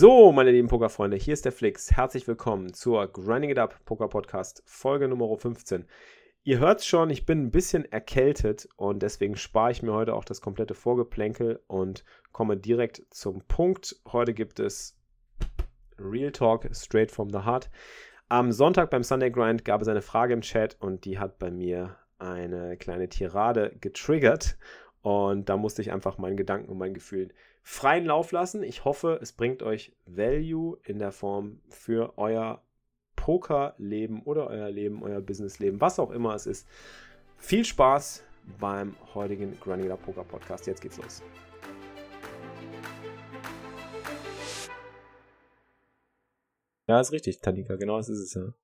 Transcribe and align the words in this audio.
So, 0.00 0.30
meine 0.30 0.52
lieben 0.52 0.68
Pokerfreunde, 0.68 1.16
hier 1.16 1.34
ist 1.34 1.44
der 1.44 1.50
Flix. 1.50 1.90
Herzlich 1.90 2.28
willkommen 2.28 2.72
zur 2.72 3.08
Grinding 3.08 3.50
It 3.50 3.58
Up 3.58 3.84
Poker 3.84 4.06
Podcast, 4.06 4.62
Folge 4.64 5.08
Nummer 5.08 5.36
15. 5.36 5.86
Ihr 6.44 6.60
hört 6.60 6.84
schon, 6.84 7.10
ich 7.10 7.26
bin 7.26 7.46
ein 7.46 7.50
bisschen 7.50 7.84
erkältet 7.84 8.68
und 8.76 9.02
deswegen 9.02 9.34
spare 9.34 9.72
ich 9.72 9.82
mir 9.82 9.92
heute 9.92 10.14
auch 10.14 10.24
das 10.24 10.40
komplette 10.40 10.74
Vorgeplänkel 10.74 11.64
und 11.66 12.04
komme 12.30 12.56
direkt 12.56 13.02
zum 13.10 13.42
Punkt. 13.48 14.00
Heute 14.06 14.34
gibt 14.34 14.60
es 14.60 14.96
Real 15.98 16.30
Talk 16.30 16.68
straight 16.76 17.10
from 17.10 17.30
the 17.30 17.40
heart. 17.40 17.68
Am 18.28 18.52
Sonntag 18.52 18.90
beim 18.90 19.02
Sunday 19.02 19.32
Grind 19.32 19.64
gab 19.64 19.82
es 19.82 19.88
eine 19.88 20.02
Frage 20.02 20.32
im 20.32 20.42
Chat 20.42 20.76
und 20.78 21.06
die 21.06 21.18
hat 21.18 21.40
bei 21.40 21.50
mir 21.50 21.96
eine 22.20 22.76
kleine 22.76 23.08
Tirade 23.08 23.74
getriggert. 23.80 24.58
Und 25.02 25.48
da 25.48 25.56
musste 25.56 25.82
ich 25.82 25.90
einfach 25.90 26.18
meinen 26.18 26.36
Gedanken 26.36 26.70
und 26.70 26.78
meinen 26.78 26.94
Gefühlen 26.94 27.32
freien 27.68 28.06
Lauf 28.06 28.32
lassen. 28.32 28.62
Ich 28.62 28.86
hoffe, 28.86 29.18
es 29.20 29.32
bringt 29.32 29.62
euch 29.62 29.92
Value 30.06 30.78
in 30.84 30.98
der 30.98 31.12
Form 31.12 31.60
für 31.68 32.16
euer 32.16 32.62
Pokerleben 33.14 34.22
oder 34.22 34.46
euer 34.48 34.70
Leben, 34.70 35.02
euer 35.02 35.20
Businessleben, 35.20 35.78
was 35.78 35.98
auch 35.98 36.10
immer 36.10 36.34
es 36.34 36.46
ist. 36.46 36.66
Viel 37.36 37.66
Spaß 37.66 38.24
beim 38.58 38.96
heutigen 39.14 39.60
Granular 39.60 39.98
Poker 39.98 40.24
Podcast. 40.24 40.66
Jetzt 40.66 40.80
geht's 40.80 40.96
los. 40.96 41.22
Ja, 46.86 47.00
ist 47.00 47.12
richtig, 47.12 47.42
Tanika. 47.42 47.76
Genau 47.76 47.98
das 47.98 48.08
ist 48.08 48.20
es 48.20 48.34
ja 48.34 48.54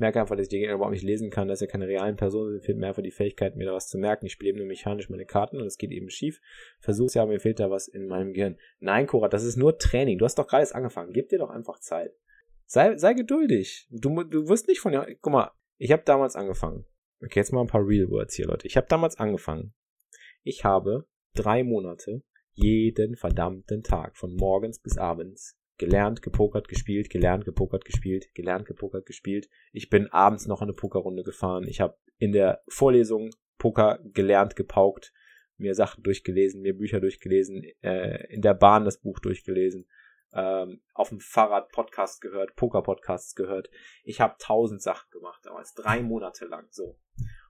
merke 0.00 0.20
einfach, 0.20 0.36
dass 0.36 0.44
ich 0.44 0.48
die 0.48 0.58
Gegner 0.58 0.74
überhaupt 0.74 0.92
nicht 0.92 1.04
lesen 1.04 1.30
kann, 1.30 1.48
dass 1.48 1.62
er 1.62 1.68
keine 1.68 1.86
realen 1.86 2.16
Personen 2.16 2.52
sind, 2.52 2.64
fehlt 2.64 2.78
mir 2.78 2.88
einfach 2.88 3.02
die 3.02 3.10
Fähigkeit, 3.10 3.56
mir 3.56 3.66
da 3.66 3.72
was 3.72 3.88
zu 3.88 3.98
merken. 3.98 4.26
Ich 4.26 4.32
spiele 4.32 4.50
eben 4.50 4.58
nur 4.58 4.66
mechanisch 4.66 5.08
meine 5.08 5.26
Karten 5.26 5.58
und 5.58 5.66
es 5.66 5.78
geht 5.78 5.90
eben 5.90 6.10
schief. 6.10 6.40
Versuch's 6.80 7.14
ja, 7.14 7.24
mir 7.26 7.40
fehlt 7.40 7.60
da 7.60 7.70
was 7.70 7.88
in 7.88 8.06
meinem 8.06 8.32
Gehirn. 8.32 8.58
Nein, 8.78 9.06
Cora, 9.06 9.28
das 9.28 9.44
ist 9.44 9.56
nur 9.56 9.78
Training. 9.78 10.18
Du 10.18 10.24
hast 10.24 10.38
doch 10.38 10.46
gerade 10.46 10.62
erst 10.62 10.74
angefangen. 10.74 11.12
Gib 11.12 11.28
dir 11.28 11.38
doch 11.38 11.50
einfach 11.50 11.78
Zeit. 11.80 12.12
Sei, 12.66 12.96
sei 12.96 13.14
geduldig. 13.14 13.88
Du, 13.90 14.22
du 14.24 14.48
wirst 14.48 14.68
nicht 14.68 14.80
von 14.80 14.92
ja. 14.92 15.06
Guck 15.20 15.32
mal, 15.32 15.50
ich 15.76 15.92
habe 15.92 16.02
damals 16.04 16.36
angefangen. 16.36 16.84
Okay, 17.22 17.40
jetzt 17.40 17.52
mal 17.52 17.60
ein 17.60 17.66
paar 17.66 17.86
Real 17.86 18.08
Words 18.08 18.34
hier, 18.34 18.46
Leute. 18.46 18.66
Ich 18.66 18.76
habe 18.76 18.86
damals 18.88 19.18
angefangen. 19.18 19.74
Ich 20.42 20.64
habe 20.64 21.06
drei 21.34 21.62
Monate 21.64 22.22
jeden 22.52 23.16
verdammten 23.16 23.82
Tag 23.82 24.16
von 24.16 24.34
morgens 24.34 24.78
bis 24.78 24.98
abends 24.98 25.59
gelernt, 25.80 26.20
gepokert, 26.20 26.68
gespielt, 26.68 27.08
gelernt, 27.08 27.46
gepokert, 27.46 27.86
gespielt, 27.86 28.32
gelernt, 28.34 28.66
gepokert, 28.66 29.06
gespielt. 29.06 29.48
Ich 29.72 29.88
bin 29.88 30.08
abends 30.12 30.46
noch 30.46 30.60
eine 30.60 30.74
Pokerrunde 30.74 31.22
gefahren. 31.22 31.66
Ich 31.66 31.80
habe 31.80 31.96
in 32.18 32.32
der 32.32 32.62
Vorlesung 32.68 33.30
Poker 33.56 33.98
gelernt, 34.12 34.56
gepaukt, 34.56 35.12
mir 35.56 35.74
Sachen 35.74 36.02
durchgelesen, 36.02 36.60
mir 36.60 36.76
Bücher 36.76 37.00
durchgelesen, 37.00 37.64
äh, 37.80 38.26
in 38.28 38.42
der 38.42 38.52
Bahn 38.52 38.84
das 38.84 39.00
Buch 39.00 39.20
durchgelesen, 39.20 39.88
ähm, 40.34 40.82
auf 40.92 41.08
dem 41.08 41.18
Fahrrad 41.18 41.70
Podcast 41.72 42.20
gehört, 42.20 42.56
Poker-Podcasts 42.56 43.34
gehört. 43.34 43.70
Ich 44.04 44.20
habe 44.20 44.36
tausend 44.38 44.82
Sachen 44.82 45.10
gemacht, 45.10 45.40
damals 45.44 45.72
drei 45.72 46.02
Monate 46.02 46.44
lang 46.44 46.66
so. 46.70 46.98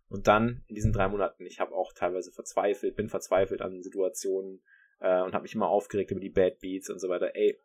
Und 0.09 0.29
dann 0.29 0.63
in 0.69 0.77
diesen 0.77 0.93
drei 0.93 1.09
Monaten, 1.09 1.47
ich 1.47 1.59
habe 1.59 1.75
auch 1.75 1.93
teilweise 1.93 2.31
verzweifelt, 2.31 2.95
bin 2.95 3.09
verzweifelt 3.09 3.61
an 3.61 3.83
Situationen 3.83 4.63
äh, 5.01 5.21
und 5.21 5.35
habe 5.35 5.43
mich 5.43 5.55
immer 5.57 5.69
aufgeregt 5.69 6.13
über 6.13 6.21
die 6.21 6.31
Bad 6.31 6.61
Beats 6.61 6.91
und 6.91 7.01
so 7.01 7.09
weiter. 7.09 7.35
Ey, 7.35 7.61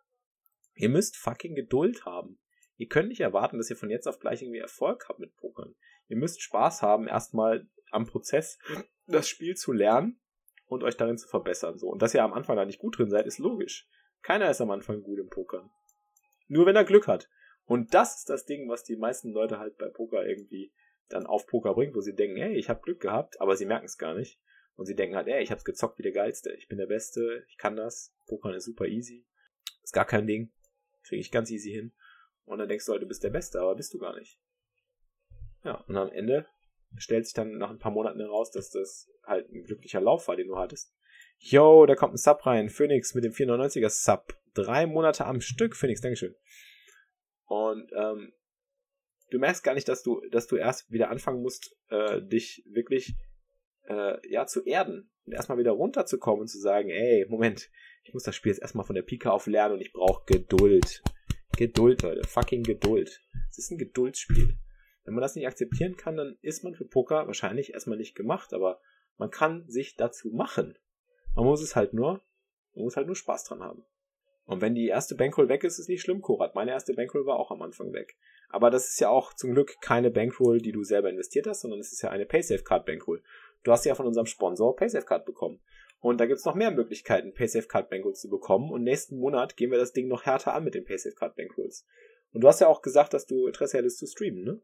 Ihr 0.75 0.89
müsst 0.89 1.17
fucking 1.17 1.55
Geduld 1.55 2.05
haben. 2.05 2.39
Ihr 2.77 2.87
könnt 2.87 3.09
nicht 3.09 3.21
erwarten, 3.21 3.57
dass 3.57 3.69
ihr 3.69 3.77
von 3.77 3.89
jetzt 3.89 4.07
auf 4.07 4.19
gleich 4.19 4.41
irgendwie 4.41 4.59
Erfolg 4.59 5.07
habt 5.07 5.19
mit 5.19 5.35
Pokern. 5.35 5.75
Ihr 6.07 6.17
müsst 6.17 6.41
Spaß 6.41 6.81
haben, 6.81 7.07
erstmal 7.07 7.67
am 7.91 8.05
Prozess 8.05 8.59
das 9.07 9.27
Spiel 9.27 9.55
zu 9.55 9.71
lernen 9.71 10.19
und 10.67 10.83
euch 10.83 10.97
darin 10.97 11.17
zu 11.17 11.27
verbessern. 11.27 11.77
So. 11.77 11.87
Und 11.87 12.01
dass 12.01 12.13
ihr 12.13 12.23
am 12.23 12.33
Anfang 12.33 12.57
da 12.57 12.65
nicht 12.65 12.79
gut 12.79 12.97
drin 12.97 13.09
seid, 13.09 13.25
ist 13.25 13.39
logisch. 13.39 13.87
Keiner 14.21 14.49
ist 14.49 14.61
am 14.61 14.71
Anfang 14.71 15.01
gut 15.01 15.19
im 15.19 15.29
Pokern. 15.29 15.69
Nur 16.47 16.65
wenn 16.65 16.75
er 16.75 16.83
Glück 16.83 17.07
hat. 17.07 17.29
Und 17.65 17.93
das 17.93 18.19
ist 18.19 18.29
das 18.29 18.45
Ding, 18.45 18.69
was 18.69 18.83
die 18.83 18.95
meisten 18.95 19.31
Leute 19.31 19.59
halt 19.59 19.77
bei 19.77 19.87
Poker 19.87 20.25
irgendwie 20.25 20.71
dann 21.09 21.25
auf 21.25 21.47
Poker 21.47 21.73
bringt, 21.73 21.95
wo 21.95 22.01
sie 22.01 22.15
denken, 22.15 22.37
hey, 22.37 22.55
ich 22.55 22.69
habe 22.69 22.81
Glück 22.81 22.99
gehabt, 22.99 23.39
aber 23.39 23.55
sie 23.55 23.65
merken 23.65 23.85
es 23.85 23.97
gar 23.97 24.15
nicht. 24.15 24.39
Und 24.75 24.85
sie 24.85 24.95
denken 24.95 25.15
halt, 25.15 25.27
ey, 25.27 25.41
ich 25.41 25.51
hab's 25.51 25.63
gezockt 25.63 25.97
wie 25.97 26.03
der 26.03 26.11
Geilste, 26.11 26.51
ich 26.53 26.67
bin 26.67 26.77
der 26.77 26.87
Beste, 26.87 27.45
ich 27.47 27.57
kann 27.57 27.75
das, 27.75 28.13
Pokern 28.27 28.53
ist 28.53 28.65
super 28.65 28.85
easy, 28.85 29.25
ist 29.83 29.93
gar 29.93 30.05
kein 30.05 30.27
Ding. 30.27 30.51
Kriege 31.07 31.21
ich 31.21 31.31
ganz 31.31 31.49
easy 31.51 31.71
hin. 31.71 31.93
Und 32.45 32.59
dann 32.59 32.67
denkst 32.67 32.85
du 32.85 32.91
halt, 32.91 33.01
du 33.01 33.07
bist 33.07 33.23
der 33.23 33.29
Beste, 33.29 33.59
aber 33.59 33.75
bist 33.75 33.93
du 33.93 33.97
gar 33.97 34.17
nicht. 34.17 34.39
Ja, 35.63 35.83
und 35.87 35.97
am 35.97 36.11
Ende 36.11 36.47
stellt 36.97 37.25
sich 37.25 37.33
dann 37.33 37.57
nach 37.57 37.69
ein 37.69 37.79
paar 37.79 37.91
Monaten 37.91 38.19
heraus, 38.19 38.51
dass 38.51 38.69
das 38.69 39.09
halt 39.25 39.49
ein 39.51 39.63
glücklicher 39.63 39.99
Lauf 39.99 40.27
war, 40.27 40.35
den 40.35 40.47
du 40.47 40.57
hattest. 40.57 40.93
Yo, 41.39 41.85
da 41.85 41.95
kommt 41.95 42.13
ein 42.13 42.17
Sub 42.17 42.45
rein. 42.45 42.69
Phoenix 42.69 43.13
mit 43.13 43.23
dem 43.23 43.33
499er 43.33 43.89
Sub. 43.89 44.37
Drei 44.53 44.85
Monate 44.85 45.25
am 45.25 45.41
Stück, 45.41 45.75
Phoenix, 45.75 46.01
Dankeschön. 46.01 46.35
Und 47.45 47.91
ähm, 47.95 48.33
du 49.31 49.39
merkst 49.39 49.63
gar 49.63 49.73
nicht, 49.73 49.87
dass 49.87 50.01
du, 50.01 50.21
dass 50.31 50.47
du 50.47 50.55
erst 50.55 50.89
wieder 50.91 51.09
anfangen 51.09 51.41
musst, 51.41 51.75
äh, 51.89 52.21
dich 52.21 52.63
wirklich 52.67 53.15
äh, 53.87 54.17
ja 54.29 54.45
zu 54.45 54.63
erden 54.63 55.09
und 55.25 55.33
erstmal 55.33 55.57
wieder 55.57 55.71
runterzukommen 55.71 56.41
und 56.41 56.47
zu 56.47 56.59
sagen, 56.59 56.89
ey, 56.89 57.25
Moment, 57.29 57.69
ich 58.03 58.13
muss 58.13 58.23
das 58.23 58.35
Spiel 58.35 58.51
jetzt 58.51 58.61
erstmal 58.61 58.85
von 58.85 58.95
der 58.95 59.01
Pika 59.01 59.31
auf 59.31 59.47
lernen 59.47 59.75
und 59.75 59.81
ich 59.81 59.93
brauche 59.93 60.25
Geduld. 60.25 61.03
Geduld, 61.57 62.01
Leute. 62.01 62.27
Fucking 62.27 62.63
Geduld. 62.63 63.21
Es 63.49 63.57
ist 63.57 63.71
ein 63.71 63.77
Geduldsspiel. 63.77 64.57
Wenn 65.05 65.13
man 65.13 65.21
das 65.21 65.35
nicht 65.35 65.47
akzeptieren 65.47 65.95
kann, 65.95 66.17
dann 66.17 66.37
ist 66.41 66.63
man 66.63 66.75
für 66.75 66.85
Poker 66.85 67.27
wahrscheinlich 67.27 67.73
erstmal 67.73 67.97
nicht 67.97 68.15
gemacht, 68.15 68.53
aber 68.53 68.81
man 69.17 69.31
kann 69.31 69.67
sich 69.67 69.95
dazu 69.95 70.29
machen. 70.29 70.77
Man 71.35 71.45
muss 71.45 71.61
es 71.61 71.75
halt 71.75 71.93
nur, 71.93 72.21
man 72.73 72.83
muss 72.83 72.97
halt 72.97 73.07
nur 73.07 73.15
Spaß 73.15 73.45
dran 73.45 73.61
haben. 73.61 73.85
Und 74.45 74.61
wenn 74.61 74.75
die 74.75 74.87
erste 74.87 75.15
Bankroll 75.15 75.49
weg 75.49 75.63
ist, 75.63 75.79
ist 75.79 75.89
nicht 75.89 76.01
schlimm, 76.01 76.21
Korat. 76.21 76.53
Meine 76.53 76.71
erste 76.71 76.93
Bankroll 76.93 77.25
war 77.25 77.39
auch 77.39 77.51
am 77.51 77.61
Anfang 77.61 77.93
weg. 77.93 78.15
Aber 78.49 78.69
das 78.69 78.89
ist 78.89 78.99
ja 78.99 79.09
auch 79.09 79.33
zum 79.33 79.53
Glück 79.53 79.81
keine 79.81 80.11
Bankroll, 80.11 80.59
die 80.59 80.71
du 80.71 80.83
selber 80.83 81.09
investiert 81.09 81.47
hast, 81.47 81.61
sondern 81.61 81.79
es 81.79 81.91
ist 81.91 82.03
ja 82.03 82.09
eine 82.09 82.25
Paysafe 82.25 82.63
Card 82.63 82.85
Bankroll. 82.85 83.23
Du 83.65 83.71
hast 83.71 83.83
ja 83.83 83.95
von 83.95 84.05
unserem 84.05 84.27
Sponsor 84.27 84.75
Paysafe 84.75 85.05
Card 85.05 85.25
bekommen. 85.25 85.59
Und 85.99 86.19
da 86.19 86.27
gibt's 86.27 86.45
noch 86.45 86.53
mehr 86.53 86.69
Möglichkeiten, 86.69 87.33
Paysafe 87.33 87.67
Card 87.67 87.89
Bankrolls 87.89 88.21
zu 88.21 88.29
bekommen. 88.29 88.71
Und 88.71 88.83
nächsten 88.83 89.17
Monat 89.17 89.57
gehen 89.57 89.71
wir 89.71 89.79
das 89.79 89.91
Ding 89.91 90.07
noch 90.07 90.23
härter 90.23 90.53
an 90.53 90.63
mit 90.63 90.75
den 90.75 90.85
Paysafe 90.85 91.15
Card 91.15 91.35
Bankrolls. 91.35 91.83
Und 92.31 92.41
du 92.41 92.47
hast 92.47 92.61
ja 92.61 92.67
auch 92.67 92.83
gesagt, 92.83 93.15
dass 93.15 93.25
du 93.25 93.47
Interesse 93.47 93.79
hättest 93.79 93.97
zu 93.97 94.05
streamen, 94.05 94.43
ne? 94.43 94.61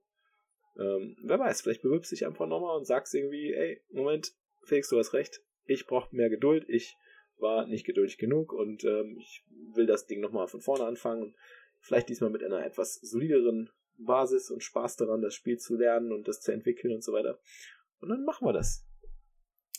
Ähm, 0.77 1.17
wer 1.23 1.39
weiß, 1.39 1.61
vielleicht 1.61 1.81
bewirbst 1.81 2.11
du 2.11 2.15
dich 2.15 2.25
einfach 2.27 2.47
nochmal 2.47 2.77
und 2.77 2.85
sagst 2.85 3.13
irgendwie, 3.15 3.53
ey, 3.53 3.81
Moment, 3.89 4.33
Felix, 4.63 4.87
du 4.89 4.99
hast 4.99 5.13
recht, 5.13 5.41
ich 5.65 5.87
brauche 5.87 6.15
mehr 6.15 6.29
Geduld, 6.29 6.65
ich 6.69 6.95
war 7.39 7.65
nicht 7.65 7.85
geduldig 7.85 8.19
genug 8.19 8.53
und 8.53 8.83
ähm, 8.85 9.17
ich 9.19 9.43
will 9.73 9.87
das 9.87 10.05
Ding 10.05 10.21
nochmal 10.21 10.47
von 10.47 10.61
vorne 10.61 10.85
anfangen. 10.85 11.35
Vielleicht 11.79 12.09
diesmal 12.09 12.29
mit 12.29 12.43
einer 12.43 12.63
etwas 12.63 12.95
solideren 13.01 13.71
Basis 13.97 14.51
und 14.51 14.63
Spaß 14.63 14.97
daran, 14.97 15.21
das 15.21 15.33
Spiel 15.33 15.57
zu 15.57 15.75
lernen 15.75 16.11
und 16.11 16.27
das 16.27 16.39
zu 16.39 16.51
entwickeln 16.51 16.93
und 16.93 17.03
so 17.03 17.13
weiter. 17.13 17.39
Und 17.99 18.09
dann 18.09 18.23
machen 18.23 18.45
wir 18.45 18.53
das. 18.53 18.85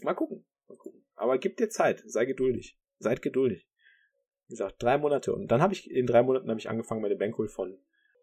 Mal 0.03 0.15
gucken. 0.15 0.45
Mal 0.69 0.77
gucken. 0.77 1.05
Aber 1.15 1.39
gib 1.39 1.57
dir 1.57 1.69
Zeit, 1.69 2.03
sei 2.07 2.25
geduldig. 2.25 2.79
Seid 2.99 3.23
geduldig. 3.23 3.69
Wie 4.47 4.55
gesagt, 4.55 4.83
drei 4.83 4.99
Monate. 4.99 5.35
Und 5.35 5.49
dann 5.49 5.63
habe 5.63 5.73
ich, 5.73 5.91
in 5.91 6.07
drei 6.07 6.23
Monaten 6.23 6.49
habe 6.49 6.61
ich 6.61 6.69
angefangen, 6.69 7.03
meine 7.03 7.17
Bankroll 7.17 7.49
von 7.49 7.79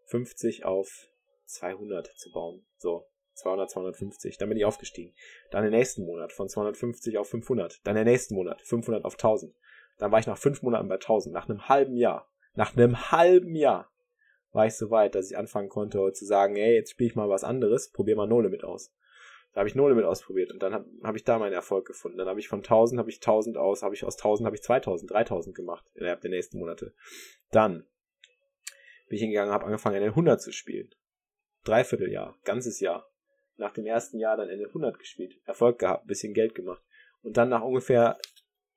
50 0.06 0.66
auf 0.66 1.10
200 1.46 2.08
zu 2.18 2.32
bauen. 2.32 2.66
So, 2.78 3.06
200, 3.36 3.70
250. 3.70 4.38
Dann 4.38 4.50
bin 4.50 4.58
ich 4.58 4.66
aufgestiegen. 4.66 5.14
Dann 5.52 5.64
den 5.64 5.72
nächsten 5.72 6.06
Monat 6.06 6.32
von 6.32 6.50
250 6.50 7.18
auf 7.18 7.30
500. 7.30 7.80
Dann 7.86 7.96
den 7.96 8.06
nächsten 8.06 8.36
Monat 8.36 8.62
500 8.62 9.06
auf 9.06 9.14
1000. 9.14 9.56
Dann 9.98 10.12
war 10.12 10.20
ich 10.20 10.28
nach 10.28 10.38
fünf 10.38 10.62
Monaten 10.62 10.88
bei 10.88 10.96
1000. 10.96 11.34
Nach 11.34 11.50
einem 11.50 11.68
halben 11.68 11.96
Jahr. 11.96 12.30
Nach 12.56 12.76
einem 12.76 13.12
halben 13.12 13.56
Jahr 13.56 13.92
war 14.52 14.66
ich 14.66 14.74
so 14.76 14.90
weit, 14.90 15.16
dass 15.16 15.30
ich 15.30 15.38
anfangen 15.38 15.70
konnte 15.70 16.12
zu 16.14 16.26
sagen, 16.26 16.56
ey, 16.56 16.76
jetzt 16.76 16.92
spiele 16.92 17.10
ich 17.10 17.16
mal 17.16 17.30
was 17.30 17.44
anderes, 17.44 17.92
probier 17.92 18.16
mal 18.16 18.28
No 18.28 18.42
Limit 18.42 18.64
aus. 18.64 18.94
Da 19.54 19.60
habe 19.60 19.70
ich 19.70 19.76
No 19.76 19.88
Limit 19.90 20.06
ausprobiert 20.06 20.52
und 20.52 20.62
dann 20.62 20.74
habe 20.74 20.86
hab 21.04 21.16
ich 21.16 21.24
da 21.24 21.40
meinen 21.40 21.54
Erfolg 21.54 21.88
gefunden. 21.88 22.18
Dann 22.18 22.28
habe 22.28 22.40
ich 22.40 22.48
von 22.48 22.60
1000 22.60 23.00
habe 23.00 23.10
ich 23.10 23.18
1000 23.18 23.58
aus, 23.58 23.82
habe 23.82 23.96
ich 23.96 24.04
aus 24.04 24.18
1000 24.18 24.46
habe 24.46 24.56
ich 24.56 24.64
2000, 24.64 25.10
3000 25.12 25.56
gemacht 25.56 25.86
innerhalb 25.96 26.22
der 26.22 26.30
nächsten 26.30 26.60
Monate. 26.60 26.94
Dann 27.52 27.86
bin 29.08 29.16
ich 29.16 29.22
hingegangen, 29.22 29.54
habe 29.54 29.66
angefangen 29.66 30.02
den 30.02 30.10
100 30.10 30.42
zu 30.42 30.52
spielen. 30.52 30.90
Dreivierteljahr, 31.64 32.38
ganzes 32.44 32.80
Jahr. 32.80 33.10
Nach 33.58 33.74
dem 33.74 33.86
ersten 33.86 34.20
Jahr 34.20 34.38
dann 34.38 34.48
den 34.48 34.66
100 34.66 34.98
gespielt, 35.00 35.40
Erfolg 35.46 35.80
gehabt, 35.80 36.08
bisschen 36.08 36.34
Geld 36.34 36.56
gemacht 36.56 36.82
und 37.22 37.38
dann 37.38 37.50
nach 37.50 37.64
ungefähr 37.64 38.18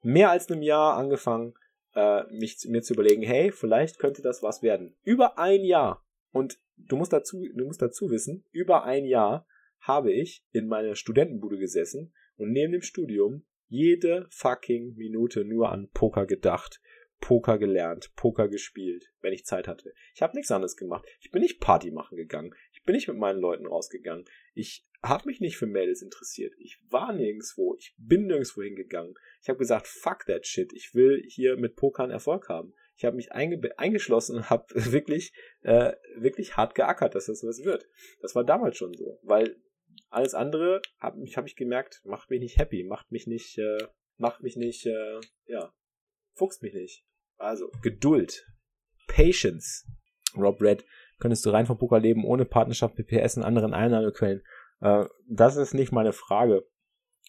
mehr 0.02 0.30
als 0.30 0.50
einem 0.50 0.62
Jahr 0.62 0.96
angefangen 0.96 1.54
äh, 1.94 2.24
mich 2.32 2.66
mir 2.68 2.82
zu 2.82 2.94
überlegen, 2.94 3.22
hey, 3.22 3.52
vielleicht 3.52 3.98
könnte 3.98 4.22
das 4.22 4.42
was 4.42 4.62
werden. 4.62 4.96
Über 5.02 5.38
ein 5.38 5.64
Jahr. 5.64 6.04
Und 6.32 6.58
du 6.76 6.96
musst 6.96 7.12
dazu, 7.12 7.46
du 7.54 7.64
musst 7.64 7.82
dazu 7.82 8.10
wissen, 8.10 8.44
über 8.50 8.84
ein 8.84 9.04
Jahr 9.04 9.46
habe 9.82 10.12
ich 10.12 10.44
in 10.52 10.66
meiner 10.66 10.96
Studentenbude 10.96 11.58
gesessen 11.58 12.12
und 12.36 12.52
neben 12.52 12.72
dem 12.72 12.82
Studium 12.82 13.44
jede 13.68 14.26
fucking 14.30 14.94
Minute 14.96 15.44
nur 15.44 15.70
an 15.70 15.88
Poker 15.92 16.26
gedacht. 16.26 16.80
Poker 17.20 17.56
gelernt, 17.56 18.10
Poker 18.16 18.48
gespielt, 18.48 19.12
wenn 19.20 19.32
ich 19.32 19.46
Zeit 19.46 19.68
hatte. 19.68 19.94
Ich 20.12 20.22
habe 20.22 20.36
nichts 20.36 20.50
anderes 20.50 20.76
gemacht. 20.76 21.06
Ich 21.20 21.30
bin 21.30 21.40
nicht 21.40 21.60
Party 21.60 21.92
machen 21.92 22.16
gegangen. 22.16 22.52
Ich 22.72 22.82
bin 22.82 22.96
nicht 22.96 23.06
mit 23.06 23.16
meinen 23.16 23.38
Leuten 23.38 23.66
rausgegangen. 23.66 24.24
Ich 24.54 24.84
habe 25.02 25.26
mich 25.26 25.40
nicht 25.40 25.56
für 25.56 25.66
Mädels 25.66 26.02
interessiert. 26.02 26.52
Ich 26.58 26.78
war 26.90 27.12
nirgendwo. 27.12 27.76
Ich 27.78 27.94
bin 27.96 28.26
nirgendwo 28.26 28.62
hingegangen. 28.62 29.14
Ich 29.40 29.48
habe 29.48 29.58
gesagt, 29.58 29.86
fuck 29.86 30.26
that 30.26 30.46
shit. 30.46 30.72
Ich 30.72 30.94
will 30.94 31.22
hier 31.28 31.56
mit 31.56 31.76
Pokern 31.76 32.10
Erfolg 32.10 32.48
haben. 32.48 32.74
Ich 32.96 33.04
habe 33.04 33.16
mich 33.16 33.32
einge 33.32 33.60
eingeschlossen 33.78 34.36
und 34.36 34.50
habe 34.50 34.66
wirklich, 34.74 35.32
äh, 35.62 35.92
wirklich 36.16 36.56
hart 36.56 36.74
geackert, 36.74 37.14
dass 37.14 37.26
das 37.26 37.44
was 37.44 37.64
wird. 37.64 37.88
Das 38.20 38.34
war 38.34 38.44
damals 38.44 38.76
schon 38.76 38.94
so, 38.94 39.18
weil 39.22 39.56
alles 40.12 40.34
andere 40.34 40.82
habe 40.98 41.24
hab 41.24 41.46
ich 41.46 41.56
gemerkt, 41.56 42.02
macht 42.04 42.30
mich 42.30 42.40
nicht 42.40 42.58
happy, 42.58 42.84
macht 42.84 43.10
mich 43.10 43.26
nicht, 43.26 43.58
äh, 43.58 43.78
macht 44.18 44.42
mich 44.42 44.56
nicht, 44.56 44.86
äh, 44.86 45.20
ja, 45.46 45.72
fuchst 46.34 46.62
mich 46.62 46.74
nicht. 46.74 47.04
Also 47.36 47.70
Geduld, 47.82 48.46
Patience. 49.08 49.86
Rob 50.36 50.62
Red, 50.62 50.84
könntest 51.18 51.44
du 51.44 51.50
rein 51.50 51.66
vom 51.66 51.76
Poker 51.76 52.00
leben 52.00 52.24
ohne 52.24 52.46
Partnerschaft, 52.46 52.96
PPS 52.96 53.36
und 53.36 53.42
anderen 53.42 53.74
Einnahmequellen? 53.74 54.42
Äh, 54.80 55.06
das 55.28 55.56
ist 55.56 55.74
nicht 55.74 55.92
meine 55.92 56.12
Frage 56.12 56.66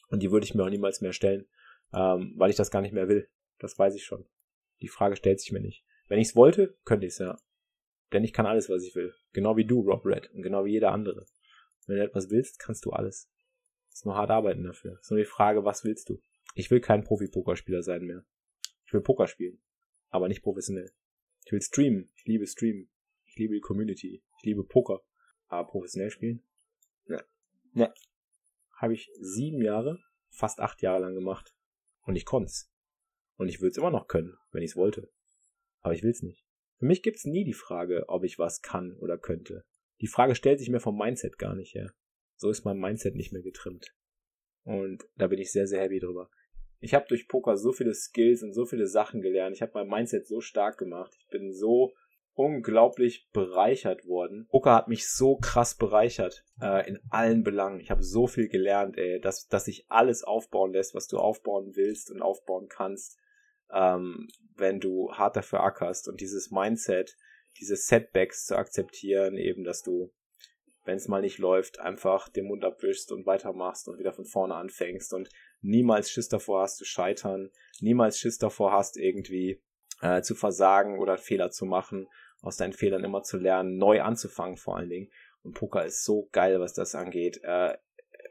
und 0.09 0.21
die 0.21 0.31
würde 0.31 0.45
ich 0.45 0.56
mir 0.56 0.63
auch 0.63 0.69
niemals 0.69 1.01
mehr 1.01 1.13
stellen, 1.13 1.47
ähm, 1.94 2.33
weil 2.38 2.50
ich 2.50 2.56
das 2.56 2.71
gar 2.71 2.81
nicht 2.81 2.94
mehr 2.94 3.09
will. 3.09 3.29
Das 3.59 3.77
weiß 3.77 3.95
ich 3.95 4.03
schon. 4.03 4.25
Die 4.81 4.88
Frage 4.88 5.15
stellt 5.15 5.39
sich 5.39 5.51
mir 5.51 5.59
nicht. 5.59 5.86
Wenn 6.07 6.19
ich 6.19 6.29
es 6.29 6.36
wollte, 6.36 6.77
könnte 6.86 7.06
ich 7.06 7.13
es 7.13 7.19
ja. 7.19 7.38
Denn 8.12 8.24
ich 8.24 8.33
kann 8.33 8.45
alles, 8.45 8.69
was 8.69 8.83
ich 8.83 8.95
will. 8.95 9.13
Genau 9.31 9.57
wie 9.57 9.65
du, 9.65 9.81
Rob 9.81 10.06
Red. 10.06 10.29
Und 10.31 10.44
genau 10.44 10.65
wie 10.65 10.71
jeder 10.71 10.91
andere. 10.91 11.25
Wenn 11.88 11.97
du 11.97 12.03
etwas 12.03 12.30
willst, 12.30 12.59
kannst 12.59 12.85
du 12.85 12.91
alles. 12.91 13.30
ist 13.91 14.06
nur 14.06 14.15
hart 14.15 14.31
arbeiten 14.31 14.63
dafür. 14.63 15.00
ist 15.00 15.12
nur 15.12 15.19
die 15.19 15.25
Frage, 15.25 15.65
was 15.65 15.83
willst 15.83 16.09
du? 16.09 16.21
Ich 16.56 16.69
will 16.71 16.81
kein 16.81 17.03
Profi-Pokerspieler 17.03 17.81
sein 17.81 18.03
mehr. 18.06 18.25
Ich 18.85 18.94
will 18.94 19.01
Poker 19.01 19.27
spielen. 19.27 19.62
Aber 20.09 20.27
nicht 20.27 20.44
professionell. 20.44 20.91
Ich 21.45 21.51
will 21.51 21.62
streamen. 21.62 22.12
Ich 22.15 22.25
liebe 22.25 22.45
streamen. 22.45 22.89
Ich 23.25 23.35
liebe 23.35 23.56
die 23.56 23.62
Community. 23.62 24.24
Ich 24.38 24.44
liebe 24.44 24.63
Poker. 24.63 25.01
Aber 25.47 25.68
professionell 25.68 26.12
spielen? 26.12 26.44
Ne. 27.06 27.24
Ne. 27.74 27.94
Habe 28.75 28.94
ich 28.94 29.09
sieben 29.19 29.62
Jahre, 29.62 30.00
fast 30.29 30.59
acht 30.59 30.81
Jahre 30.81 31.01
lang 31.01 31.15
gemacht. 31.15 31.56
Und 32.03 32.15
ich 32.15 32.25
konnt's. 32.25 32.71
Und 33.38 33.50
ich 33.50 33.59
würde 33.59 33.71
es 33.71 33.77
immer 33.77 33.91
noch 33.91 34.07
können, 34.07 34.38
wenn 34.51 34.62
ich 34.62 34.71
es 34.71 34.77
wollte. 34.77 35.12
Aber 35.81 35.94
ich 35.94 36.03
will's 36.03 36.21
nicht. 36.21 36.45
Für 36.77 36.86
mich 36.86 37.01
gibt's 37.01 37.25
nie 37.25 37.44
die 37.44 37.53
Frage, 37.53 38.06
ob 38.07 38.24
ich 38.24 38.38
was 38.38 38.62
kann 38.62 38.94
oder 39.00 39.18
könnte. 39.18 39.65
Die 40.03 40.09
Frage 40.09 40.35
stellt 40.35 40.59
sich 40.59 40.67
mir 40.67 40.81
vom 40.81 40.97
Mindset 40.97 41.38
gar 41.38 41.55
nicht 41.55 41.75
her. 41.75 41.94
So 42.35 42.50
ist 42.50 42.65
mein 42.65 42.77
Mindset 42.77 43.15
nicht 43.15 43.31
mehr 43.31 43.41
getrimmt. 43.41 43.95
Und 44.65 45.01
da 45.15 45.27
bin 45.27 45.39
ich 45.39 45.53
sehr, 45.53 45.65
sehr 45.65 45.81
happy 45.81 46.01
drüber. 46.01 46.29
Ich 46.79 46.94
habe 46.94 47.05
durch 47.07 47.29
Poker 47.29 47.55
so 47.55 47.71
viele 47.71 47.94
Skills 47.94 48.44
und 48.44 48.51
so 48.51 48.65
viele 48.65 48.88
Sachen 48.88 49.21
gelernt. 49.21 49.55
Ich 49.55 49.61
habe 49.61 49.71
mein 49.75 49.88
Mindset 49.88 50.27
so 50.27 50.41
stark 50.41 50.77
gemacht. 50.77 51.15
Ich 51.17 51.27
bin 51.29 51.53
so 51.53 51.94
unglaublich 52.33 53.29
bereichert 53.31 54.05
worden. 54.05 54.45
Poker 54.50 54.75
hat 54.75 54.89
mich 54.89 55.09
so 55.09 55.38
krass 55.38 55.77
bereichert 55.77 56.44
äh, 56.59 56.85
in 56.85 57.00
allen 57.09 57.44
Belangen. 57.44 57.79
Ich 57.79 57.89
habe 57.89 58.03
so 58.03 58.27
viel 58.27 58.50
gelernt, 58.50 58.97
ey, 58.97 59.21
dass, 59.21 59.47
dass 59.47 59.63
sich 59.63 59.85
alles 59.88 60.25
aufbauen 60.25 60.73
lässt, 60.73 60.95
was 60.95 61.07
du 61.07 61.17
aufbauen 61.17 61.77
willst 61.77 62.11
und 62.11 62.21
aufbauen 62.21 62.67
kannst, 62.67 63.17
ähm, 63.71 64.27
wenn 64.57 64.81
du 64.81 65.13
hart 65.13 65.38
dafür 65.38 65.61
ackerst. 65.61 66.09
Und 66.09 66.19
dieses 66.19 66.51
Mindset, 66.51 67.15
diese 67.59 67.75
Setbacks 67.75 68.45
zu 68.45 68.57
akzeptieren, 68.57 69.38
eben, 69.38 69.63
dass 69.63 69.81
du, 69.81 70.11
wenn 70.85 70.97
es 70.97 71.07
mal 71.07 71.21
nicht 71.21 71.38
läuft, 71.38 71.79
einfach 71.79 72.29
den 72.29 72.45
Mund 72.45 72.63
abwischst 72.63 73.11
und 73.11 73.25
weitermachst 73.25 73.88
und 73.88 74.00
wieder 74.00 74.13
von 74.13 74.25
vorne 74.25 74.55
anfängst 74.55 75.13
und 75.13 75.29
niemals 75.61 76.09
Schiss 76.11 76.27
davor 76.27 76.61
hast 76.61 76.77
zu 76.77 76.85
scheitern, 76.85 77.51
niemals 77.79 78.19
Schiss 78.19 78.38
davor 78.38 78.71
hast, 78.71 78.97
irgendwie 78.97 79.61
äh, 80.01 80.21
zu 80.21 80.35
versagen 80.35 81.00
oder 81.00 81.17
Fehler 81.17 81.51
zu 81.51 81.65
machen, 81.65 82.07
aus 82.41 82.57
deinen 82.57 82.73
Fehlern 82.73 83.03
immer 83.03 83.23
zu 83.23 83.38
lernen, 83.38 83.77
neu 83.77 84.01
anzufangen 84.01 84.57
vor 84.57 84.77
allen 84.77 84.89
Dingen. 84.89 85.11
Und 85.44 85.53
Poker 85.53 85.85
ist 85.85 86.03
so 86.03 86.27
geil, 86.31 86.59
was 86.59 86.73
das 86.73 86.95
angeht. 86.95 87.39
Äh, 87.44 87.77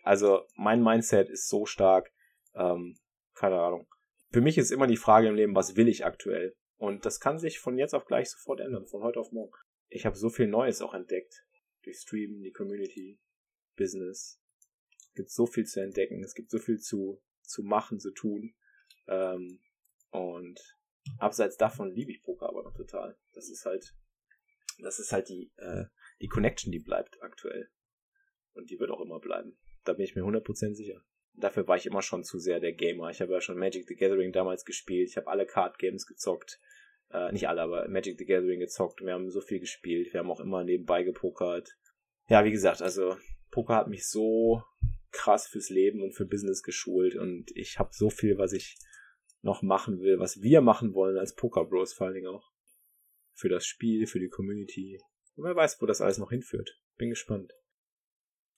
also 0.03 0.43
mein 0.55 0.83
Mindset 0.83 1.31
ist 1.31 1.49
so 1.49 1.65
stark, 1.65 2.11
ähm, 2.55 2.97
keine 3.35 3.61
Ahnung. 3.61 3.87
Für 4.31 4.41
mich 4.41 4.59
ist 4.59 4.71
immer 4.71 4.87
die 4.87 4.97
Frage 4.97 5.29
im 5.29 5.35
Leben, 5.35 5.55
was 5.55 5.77
will 5.77 5.89
ich 5.89 6.05
aktuell? 6.05 6.55
Und 6.83 7.07
das 7.07 7.21
kann 7.21 7.39
sich 7.39 7.61
von 7.61 7.79
jetzt 7.79 7.95
auf 7.95 8.07
gleich 8.07 8.29
sofort 8.29 8.59
ändern, 8.59 8.89
von 8.89 9.05
heute 9.05 9.21
auf 9.21 9.31
morgen. 9.31 9.53
Ich 9.89 10.05
habe 10.05 10.17
so 10.17 10.31
viel 10.31 10.49
Neues 10.49 10.83
auch 10.83 10.95
entdeckt. 10.95 11.47
Durch 11.85 11.99
Streamen, 11.99 12.43
die 12.43 12.51
Community, 12.51 13.21
Business. 13.77 14.43
Es 14.99 15.15
gibt 15.15 15.31
so 15.31 15.47
viel 15.47 15.65
zu 15.65 15.81
entdecken, 15.81 16.25
es 16.25 16.35
gibt 16.35 16.51
so 16.51 16.59
viel 16.59 16.81
zu, 16.81 17.23
zu 17.43 17.63
machen, 17.63 18.01
zu 18.01 18.11
tun. 18.11 18.57
Ähm, 19.07 19.61
und 20.11 20.61
abseits 21.19 21.57
davon 21.57 21.95
liebe 21.95 22.11
ich 22.11 22.21
Poker 22.21 22.49
aber 22.49 22.65
noch 22.65 22.75
total. 22.75 23.17
Das 23.31 23.49
ist 23.49 23.65
halt, 23.65 23.95
das 24.81 24.99
ist 24.99 25.13
halt 25.13 25.29
die, 25.29 25.53
äh, 25.59 25.85
die 26.21 26.27
Connection, 26.27 26.73
die 26.73 26.81
bleibt 26.81 27.23
aktuell. 27.23 27.71
Und 28.55 28.71
die 28.71 28.81
wird 28.81 28.91
auch 28.91 29.03
immer 29.03 29.21
bleiben. 29.21 29.57
Da 29.85 29.93
bin 29.93 30.05
ich 30.05 30.17
mir 30.17 30.25
100% 30.25 30.75
sicher. 30.75 31.01
Dafür 31.43 31.67
war 31.67 31.77
ich 31.77 31.87
immer 31.87 32.03
schon 32.03 32.23
zu 32.23 32.39
sehr 32.39 32.61
der 32.61 32.73
Gamer. 32.73 33.11
Ich 33.11 33.21
habe 33.21 33.33
ja 33.33 33.41
schon 33.41 33.59
Magic 33.59 33.89
the 33.89 33.97
Gathering 33.97 34.31
damals 34.31 34.65
gespielt. 34.65 35.09
Ich 35.09 35.17
habe 35.17 35.27
alle 35.27 35.45
Card 35.45 35.77
Games 35.77 36.07
gezockt. 36.07 36.61
Äh, 37.11 37.33
nicht 37.33 37.49
alle, 37.49 37.63
aber 37.63 37.89
Magic 37.89 38.17
the 38.17 38.25
Gathering 38.25 38.61
gezockt. 38.61 39.01
Wir 39.01 39.13
haben 39.13 39.29
so 39.29 39.41
viel 39.41 39.59
gespielt. 39.59 40.13
Wir 40.13 40.21
haben 40.21 40.31
auch 40.31 40.39
immer 40.39 40.63
nebenbei 40.63 41.03
gepokert. 41.03 41.77
Ja, 42.29 42.45
wie 42.45 42.53
gesagt, 42.53 42.81
also 42.81 43.17
Poker 43.51 43.75
hat 43.75 43.89
mich 43.89 44.07
so 44.07 44.63
krass 45.11 45.49
fürs 45.49 45.69
Leben 45.69 46.01
und 46.01 46.13
für 46.13 46.27
Business 46.27 46.63
geschult 46.63 47.17
und 47.17 47.51
ich 47.57 47.81
habe 47.81 47.91
so 47.93 48.09
viel, 48.09 48.39
was 48.39 48.53
ich 48.53 48.79
noch 49.43 49.63
machen 49.63 50.01
will, 50.01 50.21
was 50.21 50.41
wir 50.41 50.61
machen 50.61 50.95
wollen 50.95 51.19
als 51.19 51.35
Poker 51.35 51.65
Bros 51.65 51.93
vor 51.93 52.07
allen 52.07 52.15
Dingen 52.15 52.29
auch. 52.29 52.53
Für 53.35 53.49
das 53.49 53.67
Spiel, 53.67 54.07
für 54.07 54.21
die 54.21 54.29
Community. 54.29 55.01
Und 55.35 55.45
wer 55.45 55.57
weiß, 55.57 55.83
wo 55.83 55.87
das 55.87 56.01
alles 56.01 56.19
noch 56.19 56.31
hinführt. 56.31 56.81
Bin 56.97 57.11
gespannt 57.11 57.53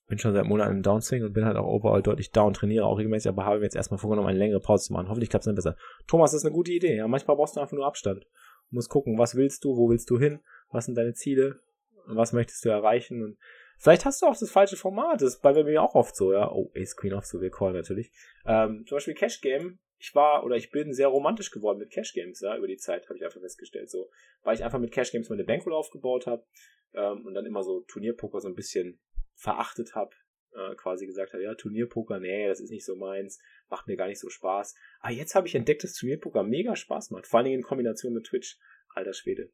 bin 0.06 0.18
schon 0.18 0.34
seit 0.34 0.44
Monaten 0.44 0.76
im 0.76 0.82
Downswing 0.82 1.24
und 1.24 1.32
bin 1.32 1.44
halt 1.44 1.56
auch 1.56 1.66
overall 1.66 2.02
deutlich 2.02 2.30
down, 2.30 2.52
trainiere 2.52 2.84
auch 2.84 2.98
regelmäßig, 2.98 3.28
aber 3.30 3.44
habe 3.44 3.58
mir 3.58 3.64
jetzt 3.64 3.76
erstmal 3.76 3.98
vorgenommen, 3.98 4.28
eine 4.28 4.38
längere 4.38 4.60
Pause 4.60 4.86
zu 4.86 4.92
machen. 4.92 5.08
Hoffentlich 5.08 5.30
klappt 5.30 5.42
es 5.42 5.46
dann 5.46 5.54
besser. 5.54 5.76
Thomas, 6.06 6.32
das 6.32 6.42
ist 6.42 6.46
eine 6.46 6.54
gute 6.54 6.72
Idee. 6.72 6.96
Ja, 6.96 7.08
manchmal 7.08 7.36
brauchst 7.36 7.56
du 7.56 7.60
einfach 7.60 7.76
nur 7.76 7.86
Abstand. 7.86 8.24
Du 8.70 8.76
musst 8.76 8.90
gucken, 8.90 9.18
was 9.18 9.34
willst 9.34 9.64
du, 9.64 9.76
wo 9.76 9.88
willst 9.88 10.10
du 10.10 10.18
hin, 10.18 10.40
was 10.70 10.86
sind 10.86 10.96
deine 10.96 11.14
Ziele, 11.14 11.60
was 12.06 12.32
möchtest 12.32 12.64
du 12.64 12.68
erreichen 12.68 13.22
und 13.22 13.38
vielleicht 13.78 14.04
hast 14.04 14.20
du 14.20 14.26
auch 14.26 14.36
das 14.36 14.50
falsche 14.50 14.76
Format. 14.76 15.22
Das 15.22 15.34
ist 15.34 15.42
bei 15.42 15.52
mir 15.62 15.82
auch 15.82 15.94
oft 15.94 16.14
so, 16.16 16.32
ja. 16.32 16.50
Oh, 16.50 16.70
Ace 16.76 16.96
Queen 16.96 17.14
of 17.14 17.24
so 17.24 17.40
will 17.40 17.50
Call 17.50 17.72
natürlich. 17.72 18.12
Ähm, 18.46 18.84
zum 18.86 18.96
Beispiel 18.96 19.14
Cash 19.14 19.40
Game. 19.40 19.78
Ich 19.98 20.14
war 20.14 20.44
oder 20.44 20.56
ich 20.56 20.70
bin 20.70 20.92
sehr 20.92 21.08
romantisch 21.08 21.50
geworden 21.50 21.78
mit 21.78 21.90
Cash 21.90 22.12
Games, 22.12 22.40
ja, 22.40 22.56
über 22.58 22.66
die 22.66 22.76
Zeit, 22.76 23.08
habe 23.08 23.16
ich 23.16 23.24
einfach 23.24 23.40
festgestellt. 23.40 23.90
So, 23.90 24.10
weil 24.42 24.54
ich 24.54 24.62
einfach 24.62 24.78
mit 24.78 24.92
Cash 24.92 25.12
Games 25.12 25.30
meine 25.30 25.44
Bankroll 25.44 25.72
aufgebaut 25.72 26.26
habe 26.26 26.44
ähm, 26.92 27.24
und 27.24 27.32
dann 27.32 27.46
immer 27.46 27.62
so 27.62 27.80
Turnierpoker 27.88 28.40
so 28.40 28.48
ein 28.48 28.54
bisschen 28.54 29.00
verachtet 29.34 29.94
habe, 29.94 30.14
äh, 30.52 30.74
quasi 30.76 31.06
gesagt 31.06 31.32
habe, 31.32 31.42
ja, 31.42 31.54
Turnierpoker, 31.54 32.20
nee, 32.20 32.48
das 32.48 32.60
ist 32.60 32.70
nicht 32.70 32.84
so 32.84 32.96
meins, 32.96 33.40
macht 33.68 33.86
mir 33.86 33.96
gar 33.96 34.06
nicht 34.06 34.20
so 34.20 34.28
Spaß. 34.28 34.74
Ah, 35.00 35.10
jetzt 35.10 35.34
habe 35.34 35.46
ich 35.46 35.54
entdeckt, 35.54 35.84
dass 35.84 35.94
Turnierpoker 35.94 36.42
mega 36.42 36.76
Spaß 36.76 37.10
macht, 37.10 37.26
vor 37.26 37.38
allen 37.38 37.46
Dingen 37.46 37.60
in 37.60 37.64
Kombination 37.64 38.14
mit 38.14 38.26
Twitch. 38.26 38.58
Alter 38.94 39.12
Schwede. 39.12 39.50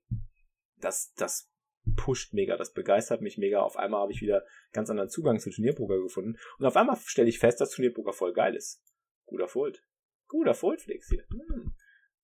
Das, 0.80 1.14
das 1.14 1.50
pusht 1.96 2.34
mega, 2.34 2.56
das 2.56 2.72
begeistert 2.72 3.22
mich 3.22 3.38
mega. 3.38 3.60
Auf 3.60 3.76
einmal 3.76 4.02
habe 4.02 4.12
ich 4.12 4.20
wieder 4.20 4.44
ganz 4.72 4.90
anderen 4.90 5.08
Zugang 5.08 5.38
zu 5.38 5.50
Turnierpoker 5.50 6.00
gefunden. 6.00 6.38
Und 6.58 6.66
auf 6.66 6.76
einmal 6.76 6.96
stelle 6.96 7.28
ich 7.28 7.38
fest, 7.38 7.60
dass 7.60 7.70
Turnierpoker 7.70 8.12
voll 8.12 8.32
geil 8.32 8.54
ist. 8.54 8.82
Guter 9.26 9.48
Fold. 9.48 9.82
Guter 10.28 10.54
Foldflix 10.54 11.08
hier. 11.08 11.24
Hm. 11.30 11.72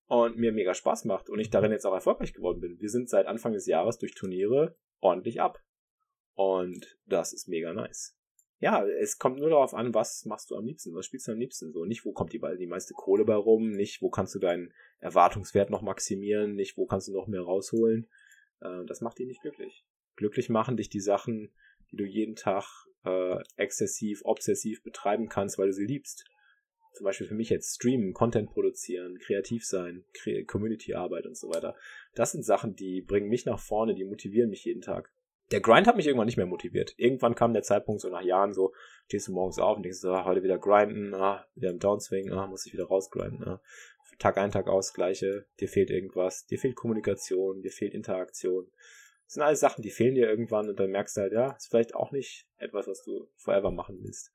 Und 0.05 0.37
mir 0.37 0.53
mega 0.53 0.73
Spaß 0.73 1.05
macht 1.05 1.29
und 1.29 1.39
ich 1.39 1.49
darin 1.49 1.71
jetzt 1.71 1.85
auch 1.85 1.93
erfolgreich 1.93 2.33
geworden 2.33 2.61
bin. 2.61 2.79
Wir 2.79 2.89
sind 2.89 3.09
seit 3.09 3.25
Anfang 3.25 3.51
des 3.51 3.65
Jahres 3.65 3.97
durch 3.97 4.15
Turniere 4.15 4.77
ordentlich 4.99 5.41
ab. 5.41 5.61
Und 6.37 6.99
das 7.07 7.33
ist 7.33 7.47
mega 7.47 7.73
nice. 7.73 8.15
Ja, 8.59 8.85
es 8.85 9.17
kommt 9.17 9.39
nur 9.39 9.49
darauf 9.49 9.73
an, 9.73 9.95
was 9.95 10.23
machst 10.25 10.51
du 10.51 10.55
am 10.55 10.65
liebsten, 10.65 10.93
was 10.93 11.07
spielst 11.07 11.27
du 11.27 11.31
am 11.31 11.39
liebsten 11.39 11.71
so. 11.71 11.83
Nicht, 11.83 12.05
wo 12.05 12.11
kommt 12.11 12.31
die, 12.31 12.41
die 12.59 12.67
meiste 12.67 12.93
Kohle 12.93 13.25
bei 13.25 13.33
rum, 13.33 13.71
nicht, 13.71 14.03
wo 14.03 14.11
kannst 14.11 14.35
du 14.35 14.39
deinen 14.39 14.71
Erwartungswert 14.99 15.71
noch 15.71 15.81
maximieren, 15.81 16.53
nicht, 16.53 16.77
wo 16.77 16.85
kannst 16.85 17.07
du 17.07 17.13
noch 17.13 17.25
mehr 17.25 17.41
rausholen. 17.41 18.07
Äh, 18.61 18.85
das 18.85 19.01
macht 19.01 19.17
dich 19.17 19.25
nicht 19.25 19.41
glücklich. 19.41 19.83
Glücklich 20.15 20.49
machen 20.49 20.77
dich 20.77 20.89
die 20.89 20.99
Sachen, 20.99 21.51
die 21.91 21.97
du 21.97 22.05
jeden 22.05 22.35
Tag 22.35 22.65
äh, 23.03 23.39
exzessiv, 23.55 24.21
obsessiv 24.23 24.83
betreiben 24.83 25.29
kannst, 25.29 25.57
weil 25.57 25.67
du 25.67 25.73
sie 25.73 25.85
liebst. 25.85 26.23
Zum 26.93 27.03
Beispiel 27.03 27.27
für 27.27 27.35
mich 27.35 27.49
jetzt 27.49 27.75
streamen, 27.75 28.13
Content 28.13 28.51
produzieren, 28.51 29.17
kreativ 29.17 29.65
sein, 29.65 30.05
Community-Arbeit 30.45 31.25
und 31.25 31.35
so 31.35 31.49
weiter. 31.49 31.75
Das 32.13 32.31
sind 32.31 32.43
Sachen, 32.43 32.75
die 32.75 33.01
bringen 33.01 33.29
mich 33.29 33.45
nach 33.45 33.59
vorne, 33.59 33.95
die 33.95 34.05
motivieren 34.05 34.51
mich 34.51 34.65
jeden 34.65 34.81
Tag 34.81 35.11
der 35.51 35.61
Grind 35.61 35.87
hat 35.87 35.95
mich 35.95 36.07
irgendwann 36.07 36.25
nicht 36.25 36.37
mehr 36.37 36.45
motiviert. 36.45 36.93
Irgendwann 36.97 37.35
kam 37.35 37.53
der 37.53 37.63
Zeitpunkt, 37.63 38.01
so 38.01 38.09
nach 38.09 38.21
Jahren, 38.21 38.53
so, 38.53 38.73
stehst 39.05 39.27
du 39.27 39.31
morgens 39.31 39.59
auf 39.59 39.77
und 39.77 39.83
denkst 39.83 39.99
so, 39.99 40.11
ah, 40.11 40.25
heute 40.25 40.43
wieder 40.43 40.57
grinden, 40.57 41.13
ah, 41.13 41.47
wieder 41.55 41.69
im 41.69 41.79
Downswing, 41.79 42.31
ah, 42.31 42.47
muss 42.47 42.65
ich 42.65 42.73
wieder 42.73 42.85
rausgrinden, 42.85 43.47
ah. 43.47 43.61
Tag 44.19 44.37
ein, 44.37 44.51
Tag 44.51 44.67
aus, 44.67 44.93
gleiche, 44.93 45.45
dir 45.59 45.69
fehlt 45.69 45.91
irgendwas, 45.91 46.47
dir 46.47 46.57
fehlt 46.57 46.75
Kommunikation, 46.75 47.61
dir 47.61 47.71
fehlt 47.71 47.93
Interaktion. 47.93 48.71
Das 49.25 49.33
sind 49.33 49.43
alles 49.43 49.59
Sachen, 49.59 49.83
die 49.83 49.91
fehlen 49.91 50.15
dir 50.15 50.27
irgendwann 50.27 50.69
und 50.69 50.79
dann 50.79 50.89
merkst 50.89 51.17
du 51.17 51.21
halt, 51.21 51.33
ja, 51.33 51.51
ist 51.51 51.67
vielleicht 51.67 51.93
auch 51.93 52.11
nicht 52.11 52.47
etwas, 52.57 52.87
was 52.87 53.03
du 53.03 53.29
forever 53.35 53.71
machen 53.71 53.99
willst. 54.01 54.33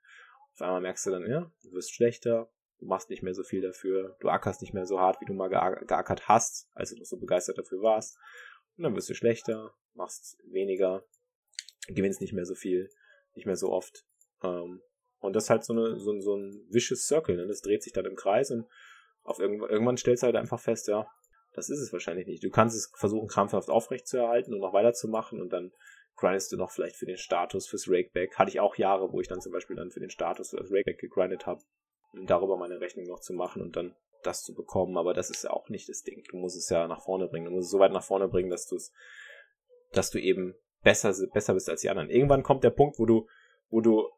Auf 0.55 0.63
einmal 0.63 0.83
merkst 0.83 1.07
du 1.07 1.11
dann, 1.11 1.29
ja, 1.29 1.51
du 1.63 1.73
wirst 1.73 1.93
schlechter, 1.93 2.51
du 2.79 2.87
machst 2.87 3.11
nicht 3.11 3.23
mehr 3.23 3.35
so 3.35 3.43
viel 3.43 3.63
dafür, 3.63 4.17
du 4.21 4.29
ackerst 4.29 4.61
nicht 4.61 4.75
mehr 4.75 4.87
so 4.87 5.01
hart, 5.01 5.21
wie 5.21 5.25
du 5.25 5.33
mal 5.33 5.49
geackert 5.49 6.29
hast, 6.29 6.69
als 6.75 6.91
du 6.91 6.99
noch 6.99 7.07
so 7.07 7.19
begeistert 7.19 7.59
dafür 7.59 7.83
warst. 7.83 8.19
Und 8.77 8.85
dann 8.85 8.95
wirst 8.95 9.09
du 9.09 9.15
schlechter, 9.15 9.75
machst 9.95 10.39
weniger, 10.45 11.05
gewinnst 11.89 12.21
nicht 12.21 12.33
mehr 12.33 12.47
so 12.47 12.55
viel, 12.55 12.91
nicht 13.35 13.47
mehr 13.47 13.57
so 13.57 13.71
oft. 13.71 14.05
Ähm, 14.43 14.83
und 15.21 15.37
das 15.37 15.45
ist 15.45 15.51
halt 15.51 15.65
so, 15.65 15.73
eine, 15.73 15.99
so, 15.99 16.19
so 16.21 16.37
ein 16.37 16.67
vicious 16.71 17.07
Circle, 17.07 17.37
ne? 17.37 17.47
das 17.47 17.61
dreht 17.61 17.83
sich 17.83 17.93
dann 17.93 18.07
im 18.07 18.17
Kreis 18.17 18.51
und 18.51 18.67
auf 19.23 19.39
irgendwann, 19.39 19.71
irgendwann 19.71 19.97
stellst 19.97 20.23
du 20.23 20.27
halt 20.27 20.37
einfach 20.37 20.61
fest, 20.61 20.89
ja, 20.89 21.09
das 21.53 21.69
ist 21.69 21.81
es 21.81 21.93
wahrscheinlich 21.93 22.27
nicht. 22.27 22.43
Du 22.43 22.51
kannst 22.51 22.77
es 22.77 22.91
versuchen, 22.97 23.29
krampfhaft 23.29 23.69
aufrecht 23.69 24.09
zu 24.09 24.17
erhalten 24.17 24.55
und 24.55 24.61
noch 24.61 24.73
weiterzumachen 24.73 25.41
und 25.41 25.53
dann 25.53 25.73
grindest 26.17 26.53
du 26.53 26.57
noch 26.57 26.71
vielleicht 26.71 26.97
für 26.97 27.07
den 27.07 27.19
Status, 27.19 27.67
fürs 27.67 27.89
Rakeback. 27.89 28.37
Hatte 28.37 28.51
ich 28.51 28.61
auch 28.61 28.77
Jahre, 28.77 29.13
wo 29.13 29.21
ich 29.21 29.29
dann 29.29 29.41
zum 29.41 29.53
Beispiel 29.53 29.77
dann 29.77 29.91
für 29.91 30.01
den 30.01 30.11
Status, 30.11 30.51
für 30.51 30.57
das 30.57 30.71
Rakeback 30.71 30.99
gegrindet 30.99 31.47
habe, 31.47 31.63
um 32.13 32.27
darüber 32.27 32.57
meine 32.57 32.81
Rechnung 32.81 33.07
noch 33.07 33.21
zu 33.21 33.35
machen 33.35 33.63
und 33.63 33.77
dann 33.77 33.95
das 34.23 34.43
zu 34.43 34.55
bekommen. 34.55 34.97
Aber 34.97 35.15
das 35.15 35.31
ist 35.31 35.45
ja 35.45 35.51
auch 35.51 35.69
nicht 35.69 35.89
das 35.89 36.03
Ding. 36.03 36.23
Du 36.31 36.37
musst 36.37 36.57
es 36.57 36.69
ja 36.69 36.87
nach 36.89 37.03
vorne 37.03 37.29
bringen. 37.29 37.47
Du 37.47 37.51
musst 37.51 37.67
es 37.67 37.71
so 37.71 37.79
weit 37.79 37.93
nach 37.93 38.05
vorne 38.05 38.29
bringen, 38.29 38.51
dass 38.51 38.67
du 38.67 38.77
es, 38.77 38.93
dass 39.93 40.11
du 40.11 40.19
eben 40.19 40.55
besser, 40.83 41.15
besser 41.33 41.55
bist 41.55 41.69
als 41.69 41.83
die 41.83 41.91
anderen. 41.91 42.11
Irgendwann 42.11 42.43
kommt 42.43 42.65
der 42.65 42.71
Punkt, 42.71 42.99
wo 42.99 43.07
du, 43.07 43.27
wo 43.71 43.81
du 43.81 44.09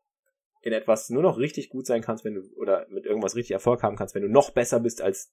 in 0.63 0.73
etwas 0.73 1.11
nur 1.11 1.23
noch 1.23 1.39
richtig 1.39 1.69
gut 1.69 1.87
sein 1.87 2.03
kannst, 2.03 2.25
wenn 2.25 2.35
du, 2.35 2.43
oder 2.57 2.87
mit 2.89 3.05
irgendwas 3.05 3.37
richtig 3.37 3.53
Erfolg 3.53 3.83
haben 3.83 3.97
kannst, 3.97 4.15
wenn 4.15 4.23
du 4.23 4.29
noch 4.29 4.51
besser 4.51 4.81
bist 4.81 5.03
als 5.03 5.33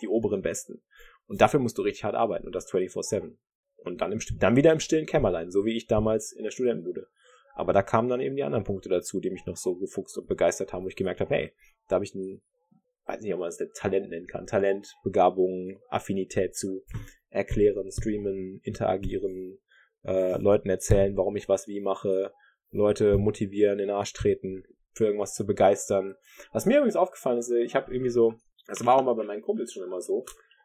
die 0.00 0.08
oberen 0.08 0.42
Besten. 0.42 0.82
Und 1.26 1.40
dafür 1.40 1.60
musst 1.60 1.76
du 1.76 1.82
richtig 1.82 2.04
hart 2.04 2.14
arbeiten 2.14 2.46
und 2.46 2.54
das 2.54 2.70
24-7. 2.72 3.36
Und 3.76 4.00
dann, 4.00 4.12
im, 4.12 4.20
dann 4.38 4.56
wieder 4.56 4.72
im 4.72 4.80
stillen 4.80 5.06
Kämmerlein, 5.06 5.50
so 5.50 5.64
wie 5.64 5.76
ich 5.76 5.86
damals 5.86 6.32
in 6.32 6.44
der 6.44 6.50
Studentenbude. 6.50 7.08
Aber 7.54 7.72
da 7.72 7.82
kamen 7.82 8.08
dann 8.08 8.20
eben 8.20 8.36
die 8.36 8.42
anderen 8.42 8.64
Punkte 8.64 8.88
dazu, 8.88 9.20
die 9.20 9.30
mich 9.30 9.44
noch 9.44 9.56
so 9.56 9.74
gefuchst 9.76 10.16
und 10.16 10.26
begeistert 10.26 10.72
haben, 10.72 10.84
wo 10.84 10.88
ich 10.88 10.96
gemerkt 10.96 11.20
habe, 11.20 11.34
hey, 11.34 11.52
da 11.88 11.96
habe 11.96 12.04
ich 12.04 12.14
ein, 12.14 12.40
weiß 13.06 13.20
nicht, 13.20 13.34
ob 13.34 13.40
man 13.40 13.48
es 13.48 13.58
Talent 13.74 14.08
nennen 14.08 14.26
kann. 14.26 14.46
Talent, 14.46 14.94
Begabung, 15.04 15.78
Affinität 15.88 16.54
zu 16.54 16.82
erklären, 17.28 17.90
streamen, 17.90 18.60
interagieren, 18.62 19.58
äh, 20.04 20.38
Leuten 20.38 20.68
erzählen, 20.68 21.16
warum 21.16 21.36
ich 21.36 21.48
was 21.48 21.68
wie 21.68 21.80
mache, 21.80 22.32
Leute 22.70 23.18
motivieren, 23.18 23.78
in 23.78 23.88
den 23.88 23.96
Arsch 23.96 24.12
treten, 24.12 24.64
für 24.92 25.06
irgendwas 25.06 25.34
zu 25.34 25.46
begeistern. 25.46 26.16
Was 26.52 26.66
mir 26.66 26.78
übrigens 26.78 26.96
aufgefallen 26.96 27.38
ist, 27.38 27.50
ich 27.50 27.74
habe 27.74 27.92
irgendwie 27.92 28.10
so, 28.10 28.34
das 28.66 28.84
war 28.84 28.96
auch 28.96 29.04
mal 29.04 29.14
bei 29.14 29.24
meinen 29.24 29.42
Kumpels 29.42 29.72
schon 29.72 29.84
immer 29.84 30.00
so, 30.00 30.24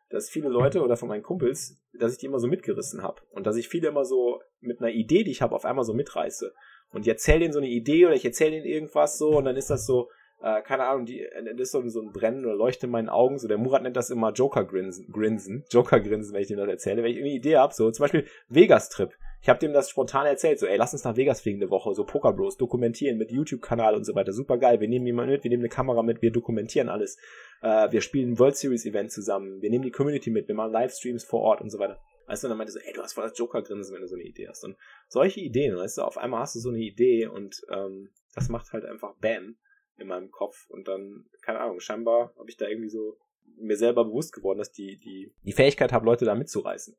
dass 0.09 0.29
viele 0.29 0.49
Leute 0.49 0.81
oder 0.81 0.97
von 0.97 1.09
meinen 1.09 1.23
Kumpels, 1.23 1.81
dass 1.99 2.13
ich 2.13 2.19
die 2.19 2.27
immer 2.27 2.39
so 2.39 2.47
mitgerissen 2.47 3.01
habe 3.01 3.21
und 3.31 3.47
dass 3.47 3.55
ich 3.55 3.67
viele 3.67 3.87
immer 3.87 4.05
so 4.05 4.41
mit 4.59 4.79
einer 4.79 4.91
Idee, 4.91 5.23
die 5.23 5.31
ich 5.31 5.41
habe, 5.41 5.55
auf 5.55 5.65
einmal 5.65 5.85
so 5.85 5.93
mitreiße. 5.93 6.53
Und 6.91 7.01
ich 7.01 7.07
erzähle 7.07 7.39
denen 7.39 7.53
so 7.53 7.59
eine 7.59 7.69
Idee 7.69 8.05
oder 8.05 8.15
ich 8.15 8.25
erzähle 8.25 8.51
denen 8.51 8.65
irgendwas 8.65 9.17
so 9.17 9.37
und 9.37 9.45
dann 9.45 9.57
ist 9.57 9.69
das 9.69 9.85
so, 9.85 10.09
äh, 10.41 10.61
keine 10.61 10.85
Ahnung, 10.85 11.05
die, 11.05 11.27
das 11.43 11.59
ist 11.59 11.71
so, 11.71 11.87
so 11.89 12.01
ein 12.01 12.11
Brennen 12.11 12.45
oder 12.45 12.55
Leuchten 12.55 12.87
in 12.87 12.91
meinen 12.91 13.09
Augen. 13.09 13.39
So 13.39 13.47
der 13.47 13.57
Murat 13.57 13.83
nennt 13.83 13.97
das 13.97 14.09
immer 14.09 14.31
Joker-Grinsen, 14.31 15.11
Grinsen, 15.11 15.65
Joker-Grinsen, 15.71 16.33
wenn 16.33 16.41
ich 16.41 16.47
dem 16.47 16.57
das 16.57 16.67
erzähle. 16.67 17.03
Wenn 17.03 17.11
ich 17.11 17.19
eine 17.19 17.33
Idee 17.33 17.57
habe, 17.57 17.73
so 17.73 17.89
zum 17.91 18.03
Beispiel 18.03 18.27
Vegas-Trip. 18.49 19.11
Ich 19.45 19.49
habe 19.49 19.59
dem 19.59 19.73
das 19.73 19.91
spontan 19.91 20.25
erzählt, 20.25 20.57
so 20.57 20.65
ey, 20.65 20.75
lass 20.75 20.93
uns 20.93 21.03
nach 21.03 21.17
Vegas 21.17 21.41
fliegen 21.41 21.61
eine 21.61 21.69
Woche, 21.69 21.93
so 21.93 22.03
Poker 22.03 22.33
Bros, 22.33 22.57
dokumentieren 22.57 23.19
mit 23.19 23.29
YouTube-Kanal 23.29 23.93
und 23.93 24.03
so 24.03 24.15
weiter. 24.15 24.33
Super 24.33 24.57
geil. 24.57 24.79
Wir 24.79 24.87
nehmen 24.87 25.05
jemanden 25.05 25.33
mit, 25.33 25.43
wir 25.43 25.51
nehmen 25.51 25.61
eine 25.61 25.69
Kamera 25.69 26.01
mit, 26.01 26.23
wir 26.23 26.31
dokumentieren 26.31 26.89
alles. 26.89 27.19
Äh, 27.61 27.91
wir 27.91 28.01
spielen 28.01 28.31
ein 28.31 28.39
World 28.39 28.55
Series 28.55 28.87
Event 28.87 29.11
zusammen, 29.11 29.61
wir 29.61 29.69
nehmen 29.69 29.83
die 29.83 29.91
Community 29.91 30.31
mit, 30.31 30.47
wir 30.47 30.55
machen 30.55 30.71
Livestreams 30.71 31.25
vor 31.25 31.41
Ort 31.41 31.61
und 31.61 31.69
so 31.69 31.77
weiter. 31.77 32.01
Weißt 32.25 32.43
du, 32.43 32.47
dann 32.47 32.57
meinte 32.57 32.73
so, 32.73 32.79
ey, 32.79 32.91
du 32.91 33.03
hast 33.03 33.13
voll 33.13 33.23
das 33.23 33.37
Joker-Grinsen, 33.37 33.93
wenn 33.93 34.01
du 34.01 34.07
so 34.07 34.15
eine 34.15 34.23
Idee 34.23 34.47
hast. 34.47 34.63
Und 34.63 34.77
solche 35.09 35.41
Ideen, 35.41 35.77
weißt 35.77 35.99
du, 35.99 36.01
auf 36.01 36.17
einmal 36.17 36.39
hast 36.39 36.55
du 36.55 36.59
so 36.59 36.69
eine 36.69 36.79
Idee 36.79 37.27
und 37.27 37.61
ähm, 37.71 38.09
das 38.33 38.49
macht 38.49 38.73
halt 38.73 38.83
einfach 38.83 39.13
Bam 39.17 39.57
in 39.97 40.07
meinem 40.07 40.31
Kopf. 40.31 40.67
Und 40.69 40.87
dann, 40.87 41.27
keine 41.43 41.59
Ahnung, 41.59 41.79
scheinbar 41.81 42.33
habe 42.39 42.49
ich 42.49 42.57
da 42.57 42.67
irgendwie 42.67 42.89
so 42.89 43.19
mir 43.57 43.77
selber 43.77 44.05
bewusst 44.05 44.33
geworden, 44.33 44.57
dass 44.57 44.71
die, 44.71 44.97
die, 44.97 45.35
die 45.43 45.53
Fähigkeit 45.53 45.93
habe, 45.93 46.07
Leute 46.07 46.25
da 46.25 46.33
mitzureißen. 46.33 46.97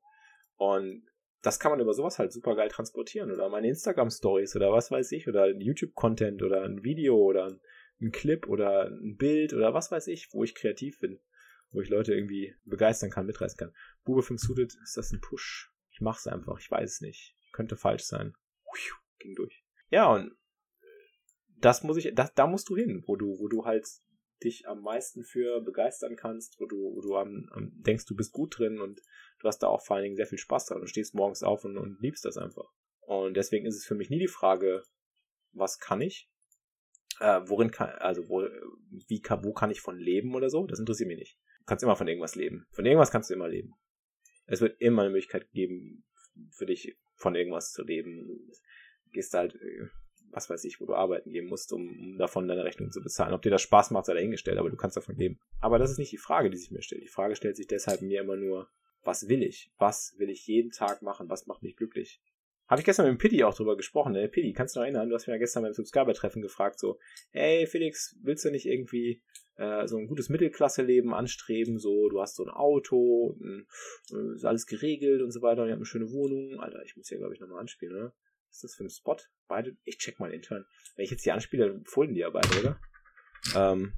Und 0.58 1.02
das 1.46 1.60
kann 1.60 1.70
man 1.70 1.78
über 1.78 1.94
sowas 1.94 2.18
halt 2.18 2.32
super 2.32 2.56
geil 2.56 2.68
transportieren. 2.68 3.30
Oder 3.30 3.48
meine 3.48 3.68
Instagram-Stories 3.68 4.56
oder 4.56 4.72
was 4.72 4.90
weiß 4.90 5.12
ich, 5.12 5.28
oder 5.28 5.48
YouTube-Content 5.48 6.42
oder 6.42 6.64
ein 6.64 6.82
Video 6.82 7.16
oder 7.16 7.46
ein, 7.46 7.60
ein 8.00 8.10
Clip 8.10 8.48
oder 8.48 8.90
ein 8.90 9.16
Bild 9.16 9.54
oder 9.54 9.72
was 9.72 9.92
weiß 9.92 10.08
ich, 10.08 10.32
wo 10.32 10.42
ich 10.42 10.56
kreativ 10.56 10.98
bin. 10.98 11.20
Wo 11.70 11.80
ich 11.80 11.88
Leute 11.88 12.14
irgendwie 12.14 12.56
begeistern 12.64 13.10
kann, 13.10 13.26
mitreißen 13.26 13.56
kann. 13.56 13.72
Bube 14.04 14.22
5 14.22 14.40
Suited, 14.40 14.74
ist 14.82 14.96
das 14.96 15.12
ein 15.12 15.20
Push? 15.20 15.72
Ich 15.90 16.00
mach's 16.00 16.26
einfach, 16.26 16.58
ich 16.58 16.68
weiß 16.68 16.94
es 16.94 17.00
nicht. 17.00 17.36
Könnte 17.52 17.76
falsch 17.76 18.02
sein. 18.02 18.34
Ging 19.18 19.34
durch. 19.36 19.64
Ja, 19.90 20.12
und 20.12 20.36
das 21.60 21.84
muss 21.84 21.96
ich, 21.96 22.12
das, 22.14 22.34
da 22.34 22.48
musst 22.48 22.68
du 22.68 22.76
hin, 22.76 23.04
wo 23.06 23.14
du, 23.14 23.38
wo 23.38 23.46
du 23.46 23.64
halt 23.64 23.86
dich 24.42 24.68
am 24.68 24.82
meisten 24.82 25.24
für 25.24 25.60
begeistern 25.60 26.16
kannst, 26.16 26.60
wo 26.60 26.66
du, 26.66 26.76
wo 26.94 27.00
du 27.00 27.16
am, 27.16 27.48
am 27.52 27.72
denkst, 27.74 28.04
du 28.06 28.14
bist 28.14 28.32
gut 28.32 28.58
drin 28.58 28.80
und 28.80 29.00
du 29.40 29.48
hast 29.48 29.58
da 29.58 29.68
auch 29.68 29.84
vor 29.84 29.96
allen 29.96 30.04
Dingen 30.04 30.16
sehr 30.16 30.26
viel 30.26 30.38
Spaß 30.38 30.66
dran. 30.66 30.80
Du 30.80 30.86
stehst 30.86 31.14
morgens 31.14 31.42
auf 31.42 31.64
und, 31.64 31.78
und 31.78 32.00
liebst 32.00 32.24
das 32.24 32.36
einfach. 32.36 32.70
Und 33.00 33.36
deswegen 33.36 33.66
ist 33.66 33.76
es 33.76 33.86
für 33.86 33.94
mich 33.94 34.10
nie 34.10 34.18
die 34.18 34.28
Frage, 34.28 34.82
was 35.52 35.78
kann 35.78 36.00
ich? 36.00 36.28
Äh, 37.20 37.40
worin 37.46 37.70
kann, 37.70 37.90
also 37.90 38.28
wo, 38.28 38.46
wie 39.08 39.20
kann, 39.20 39.42
wo 39.44 39.52
kann 39.52 39.70
ich 39.70 39.80
von 39.80 39.98
leben 39.98 40.34
oder 40.34 40.50
so? 40.50 40.66
Das 40.66 40.78
interessiert 40.78 41.08
mich 41.08 41.18
nicht. 41.18 41.38
Du 41.60 41.64
kannst 41.66 41.82
immer 41.82 41.96
von 41.96 42.08
irgendwas 42.08 42.34
leben. 42.34 42.66
Von 42.72 42.84
irgendwas 42.84 43.10
kannst 43.10 43.30
du 43.30 43.34
immer 43.34 43.48
leben. 43.48 43.74
Es 44.46 44.60
wird 44.60 44.80
immer 44.80 45.02
eine 45.02 45.10
Möglichkeit 45.10 45.50
geben, 45.52 46.04
für 46.50 46.66
dich 46.66 46.96
von 47.14 47.34
irgendwas 47.34 47.72
zu 47.72 47.82
leben. 47.82 48.26
Du 48.26 49.10
gehst 49.12 49.32
halt 49.32 49.54
äh, 49.54 49.88
was 50.36 50.50
weiß 50.50 50.64
ich, 50.64 50.82
wo 50.82 50.84
du 50.84 50.94
arbeiten 50.94 51.32
gehen 51.32 51.46
musst, 51.46 51.72
um, 51.72 51.88
um 51.88 52.18
davon 52.18 52.46
deine 52.46 52.62
Rechnung 52.62 52.92
zu 52.92 53.00
bezahlen. 53.02 53.32
Ob 53.32 53.40
dir 53.40 53.50
das 53.50 53.62
Spaß 53.62 53.90
macht, 53.90 54.04
sei 54.04 54.12
dahingestellt, 54.12 54.58
aber 54.58 54.68
du 54.68 54.76
kannst 54.76 54.94
davon 54.94 55.16
leben. 55.16 55.40
Aber 55.60 55.78
das 55.78 55.90
ist 55.90 55.98
nicht 55.98 56.12
die 56.12 56.18
Frage, 56.18 56.50
die 56.50 56.58
sich 56.58 56.70
mir 56.70 56.82
stellt. 56.82 57.02
Die 57.02 57.08
Frage 57.08 57.34
stellt 57.36 57.56
sich 57.56 57.66
deshalb 57.66 58.02
mir 58.02 58.20
immer 58.20 58.36
nur, 58.36 58.68
was 59.02 59.28
will 59.28 59.42
ich? 59.42 59.72
Was 59.78 60.14
will 60.18 60.28
ich 60.28 60.46
jeden 60.46 60.72
Tag 60.72 61.00
machen? 61.00 61.30
Was 61.30 61.46
macht 61.46 61.62
mich 61.62 61.74
glücklich? 61.74 62.20
Habe 62.68 62.80
ich 62.82 62.84
gestern 62.84 63.06
mit 63.06 63.14
dem 63.14 63.18
Pitti 63.18 63.44
auch 63.44 63.54
drüber 63.54 63.78
gesprochen. 63.78 64.12
Ne? 64.12 64.28
Pitti, 64.28 64.52
kannst 64.52 64.76
du 64.76 64.80
noch 64.80 64.84
erinnern? 64.84 65.08
Du 65.08 65.14
hast 65.14 65.26
mir 65.26 65.34
ja 65.34 65.38
gestern 65.38 65.62
beim 65.62 65.72
Subscriber-Treffen 65.72 66.42
gefragt, 66.42 66.78
so, 66.78 66.98
hey 67.30 67.66
Felix, 67.66 68.18
willst 68.22 68.44
du 68.44 68.50
nicht 68.50 68.66
irgendwie 68.66 69.22
äh, 69.54 69.86
so 69.86 69.96
ein 69.96 70.06
gutes 70.06 70.28
Mittelklasse-Leben 70.28 71.14
anstreben? 71.14 71.78
So, 71.78 72.10
du 72.10 72.20
hast 72.20 72.36
so 72.36 72.44
ein 72.44 72.50
Auto, 72.50 73.38
ein, 73.40 73.66
äh, 74.12 74.34
ist 74.34 74.44
alles 74.44 74.66
geregelt 74.66 75.22
und 75.22 75.30
so 75.30 75.40
weiter, 75.40 75.62
und 75.62 75.68
ihr 75.68 75.72
habt 75.72 75.80
eine 75.80 75.86
schöne 75.86 76.10
Wohnung. 76.10 76.60
Alter, 76.60 76.82
ich 76.84 76.94
muss 76.94 77.08
hier, 77.08 77.18
glaube 77.18 77.32
ich, 77.32 77.40
nochmal 77.40 77.60
anspielen, 77.60 77.94
ne? 77.94 78.12
Ist 78.56 78.64
das 78.64 78.74
für 78.74 78.84
ein 78.84 78.90
Spot? 78.90 79.18
Beide? 79.48 79.76
Ich 79.84 79.98
check 79.98 80.18
mal 80.18 80.32
intern. 80.32 80.64
Wenn 80.94 81.04
ich 81.04 81.10
jetzt 81.10 81.26
die 81.26 81.30
anspiele, 81.30 81.68
dann 81.68 81.84
folgen 81.84 82.14
die 82.14 82.20
ja 82.20 82.30
beide, 82.30 82.48
oder? 82.58 82.80
Ähm, 83.54 83.92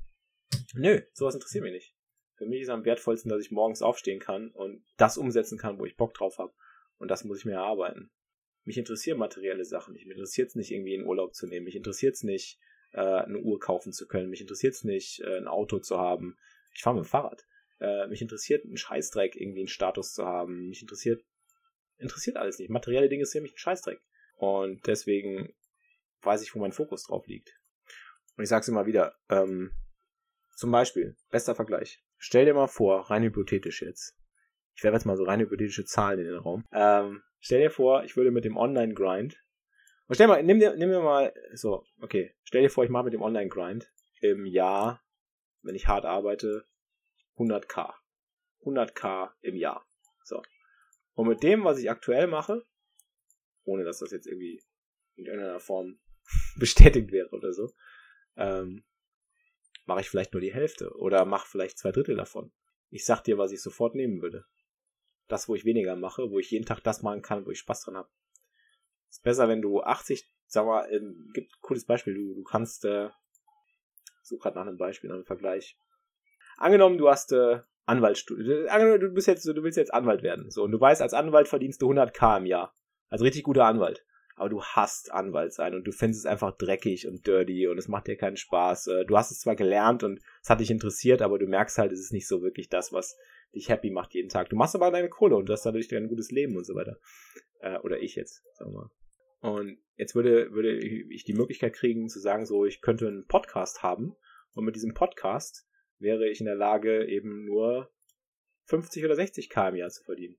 nö, 0.74 1.00
sowas 1.12 1.34
interessiert 1.34 1.62
mich 1.62 1.72
nicht. 1.72 1.94
Für 2.34 2.44
mich 2.44 2.62
ist 2.62 2.68
am 2.68 2.84
wertvollsten, 2.84 3.28
dass 3.30 3.40
ich 3.40 3.52
morgens 3.52 3.82
aufstehen 3.82 4.18
kann 4.18 4.50
und 4.50 4.84
das 4.96 5.16
umsetzen 5.16 5.58
kann, 5.58 5.78
wo 5.78 5.84
ich 5.84 5.96
Bock 5.96 6.12
drauf 6.12 6.38
habe. 6.38 6.52
Und 6.96 7.08
das 7.08 7.22
muss 7.22 7.38
ich 7.38 7.44
mir 7.44 7.52
erarbeiten. 7.52 8.10
Mich 8.64 8.78
interessieren 8.78 9.18
materielle 9.18 9.64
Sachen. 9.64 9.94
Mich 9.94 10.04
interessiert 10.04 10.48
es 10.48 10.56
nicht, 10.56 10.72
irgendwie 10.72 10.94
in 10.94 11.06
Urlaub 11.06 11.34
zu 11.36 11.46
nehmen. 11.46 11.64
Mich 11.64 11.76
interessiert 11.76 12.16
es 12.16 12.24
nicht, 12.24 12.58
äh, 12.94 13.00
eine 13.00 13.38
Uhr 13.38 13.60
kaufen 13.60 13.92
zu 13.92 14.08
können. 14.08 14.28
Mich 14.28 14.40
interessiert 14.40 14.74
es 14.74 14.82
nicht, 14.82 15.20
äh, 15.20 15.36
ein 15.36 15.46
Auto 15.46 15.78
zu 15.78 15.98
haben. 15.98 16.36
Ich 16.74 16.82
fahre 16.82 16.96
mit 16.96 17.04
dem 17.04 17.08
Fahrrad. 17.08 17.46
Äh, 17.78 18.08
mich 18.08 18.22
interessiert 18.22 18.64
ein 18.64 18.76
Scheißdreck, 18.76 19.36
irgendwie 19.36 19.60
einen 19.60 19.68
Status 19.68 20.14
zu 20.14 20.26
haben. 20.26 20.68
Mich 20.68 20.82
interessiert 20.82 21.22
interessiert 21.98 22.36
alles 22.36 22.58
nicht. 22.58 22.70
Materielle 22.70 23.08
Dinge 23.08 23.26
sind 23.26 23.42
mich 23.42 23.54
ein 23.54 23.58
Scheißdreck. 23.58 24.00
Und 24.38 24.86
deswegen 24.86 25.52
weiß 26.22 26.42
ich, 26.42 26.54
wo 26.54 26.60
mein 26.60 26.72
Fokus 26.72 27.04
drauf 27.04 27.26
liegt. 27.26 27.58
Und 28.36 28.44
ich 28.44 28.48
sag's 28.48 28.68
immer 28.68 28.86
wieder, 28.86 29.16
ähm, 29.28 29.72
zum 30.56 30.70
Beispiel, 30.70 31.16
bester 31.30 31.54
Vergleich. 31.54 32.02
Stell 32.16 32.44
dir 32.44 32.54
mal 32.54 32.68
vor, 32.68 33.10
rein 33.10 33.22
hypothetisch 33.22 33.82
jetzt. 33.82 34.16
Ich 34.74 34.84
werfe 34.84 34.94
jetzt 34.94 35.06
mal 35.06 35.16
so 35.16 35.24
rein 35.24 35.40
hypothetische 35.40 35.84
Zahlen 35.84 36.20
in 36.20 36.26
den 36.26 36.38
Raum. 36.38 36.64
Ähm, 36.72 37.22
stell 37.40 37.60
dir 37.60 37.70
vor, 37.70 38.04
ich 38.04 38.16
würde 38.16 38.30
mit 38.30 38.44
dem 38.44 38.56
Online-Grind. 38.56 39.36
Und 40.06 40.14
stell 40.14 40.28
mal, 40.28 40.42
nimm 40.42 40.60
dir, 40.60 40.76
nimm 40.76 40.90
dir 40.90 41.02
mal, 41.02 41.34
so, 41.52 41.84
okay, 42.00 42.32
stell 42.44 42.62
dir 42.62 42.70
vor, 42.70 42.84
ich 42.84 42.90
mache 42.90 43.04
mit 43.04 43.12
dem 43.12 43.22
Online-Grind 43.22 43.92
im 44.20 44.46
Jahr, 44.46 45.02
wenn 45.62 45.74
ich 45.74 45.88
hart 45.88 46.04
arbeite, 46.04 46.64
100k. 47.36 47.92
100k 48.64 49.30
im 49.40 49.56
Jahr. 49.56 49.84
So. 50.22 50.42
Und 51.14 51.26
mit 51.26 51.42
dem, 51.42 51.64
was 51.64 51.78
ich 51.78 51.90
aktuell 51.90 52.28
mache, 52.28 52.64
ohne 53.68 53.84
dass 53.84 53.98
das 53.98 54.10
jetzt 54.10 54.26
irgendwie 54.26 54.62
in 55.16 55.26
irgendeiner 55.26 55.60
Form 55.60 55.98
bestätigt 56.56 57.12
wäre 57.12 57.30
oder 57.30 57.52
so, 57.52 57.72
ähm, 58.36 58.84
mache 59.86 60.00
ich 60.00 60.10
vielleicht 60.10 60.32
nur 60.32 60.40
die 60.40 60.52
Hälfte 60.52 60.94
oder 60.96 61.24
mache 61.24 61.48
vielleicht 61.48 61.78
zwei 61.78 61.92
Drittel 61.92 62.16
davon. 62.16 62.52
Ich 62.90 63.04
sag 63.04 63.22
dir, 63.22 63.38
was 63.38 63.52
ich 63.52 63.62
sofort 63.62 63.94
nehmen 63.94 64.22
würde. 64.22 64.44
Das, 65.26 65.48
wo 65.48 65.54
ich 65.54 65.64
weniger 65.64 65.96
mache, 65.96 66.30
wo 66.30 66.38
ich 66.38 66.50
jeden 66.50 66.64
Tag 66.64 66.80
das 66.82 67.02
machen 67.02 67.22
kann, 67.22 67.44
wo 67.44 67.50
ich 67.50 67.58
Spaß 67.58 67.82
dran 67.82 67.96
habe. 67.96 68.08
Ist 69.10 69.22
besser, 69.22 69.48
wenn 69.48 69.62
du 69.62 69.82
80, 69.82 70.30
sag 70.46 70.66
mal, 70.66 70.90
ähm, 70.90 71.30
gibt 71.34 71.52
ein 71.52 71.60
cooles 71.60 71.84
Beispiel, 71.84 72.14
du, 72.14 72.34
du 72.34 72.42
kannst, 72.44 72.84
äh, 72.84 73.10
such 74.22 74.40
grad 74.40 74.54
nach 74.54 74.66
einem 74.66 74.78
Beispiel, 74.78 75.08
nach 75.08 75.16
einem 75.16 75.26
Vergleich. 75.26 75.78
Angenommen, 76.56 76.98
du 76.98 77.08
hast 77.08 77.32
äh, 77.32 77.60
Anwaltsstudium. 77.86 79.00
Du 79.00 79.10
bist 79.14 79.26
jetzt, 79.26 79.46
du 79.46 79.62
willst 79.62 79.78
jetzt 79.78 79.94
Anwalt 79.94 80.22
werden. 80.22 80.50
So, 80.50 80.64
und 80.64 80.72
du 80.72 80.80
weißt, 80.80 81.00
als 81.00 81.14
Anwalt 81.14 81.48
verdienst 81.48 81.80
du 81.80 81.90
100k 81.90 82.38
im 82.38 82.46
Jahr. 82.46 82.77
Also 83.08 83.24
richtig 83.24 83.44
guter 83.44 83.64
Anwalt. 83.64 84.04
Aber 84.36 84.48
du 84.48 84.62
hasst 84.62 85.10
Anwalt 85.10 85.52
sein 85.52 85.74
und 85.74 85.84
du 85.84 85.90
findest 85.90 86.24
es 86.24 86.30
einfach 86.30 86.56
dreckig 86.56 87.08
und 87.08 87.26
dirty 87.26 87.66
und 87.66 87.76
es 87.76 87.88
macht 87.88 88.06
dir 88.06 88.16
keinen 88.16 88.36
Spaß. 88.36 88.86
Äh, 88.86 89.04
du 89.04 89.16
hast 89.16 89.32
es 89.32 89.40
zwar 89.40 89.56
gelernt 89.56 90.04
und 90.04 90.20
es 90.42 90.50
hat 90.50 90.60
dich 90.60 90.70
interessiert, 90.70 91.22
aber 91.22 91.38
du 91.38 91.46
merkst 91.46 91.78
halt, 91.78 91.90
es 91.90 92.00
ist 92.00 92.12
nicht 92.12 92.28
so 92.28 92.42
wirklich 92.42 92.68
das, 92.68 92.92
was 92.92 93.16
dich 93.54 93.68
happy 93.68 93.90
macht 93.90 94.14
jeden 94.14 94.28
Tag. 94.28 94.48
Du 94.48 94.56
machst 94.56 94.76
aber 94.76 94.90
deine 94.90 95.08
Kohle 95.08 95.36
und 95.36 95.48
du 95.48 95.52
hast 95.52 95.66
dadurch 95.66 95.92
ein 95.94 96.08
gutes 96.08 96.30
Leben 96.30 96.56
und 96.56 96.64
so 96.64 96.74
weiter. 96.74 96.98
Äh, 97.60 97.78
oder 97.78 98.00
ich 98.00 98.14
jetzt, 98.14 98.44
sagen 98.54 98.72
wir 98.72 98.82
mal. 98.82 98.90
Und 99.40 99.78
jetzt 99.96 100.14
würde, 100.14 100.52
würde 100.52 100.76
ich 100.78 101.24
die 101.24 101.34
Möglichkeit 101.34 101.72
kriegen 101.72 102.08
zu 102.08 102.20
sagen, 102.20 102.46
so, 102.46 102.64
ich 102.64 102.80
könnte 102.80 103.06
einen 103.06 103.26
Podcast 103.26 103.82
haben 103.82 104.16
und 104.52 104.64
mit 104.64 104.74
diesem 104.74 104.94
Podcast 104.94 105.66
wäre 105.98 106.28
ich 106.28 106.40
in 106.40 106.46
der 106.46 106.56
Lage, 106.56 107.06
eben 107.06 107.44
nur 107.44 107.90
50 108.64 109.04
oder 109.04 109.14
60 109.14 109.48
k 109.48 109.68
im 109.68 109.76
Jahr 109.76 109.90
zu 109.90 110.04
verdienen. 110.04 110.36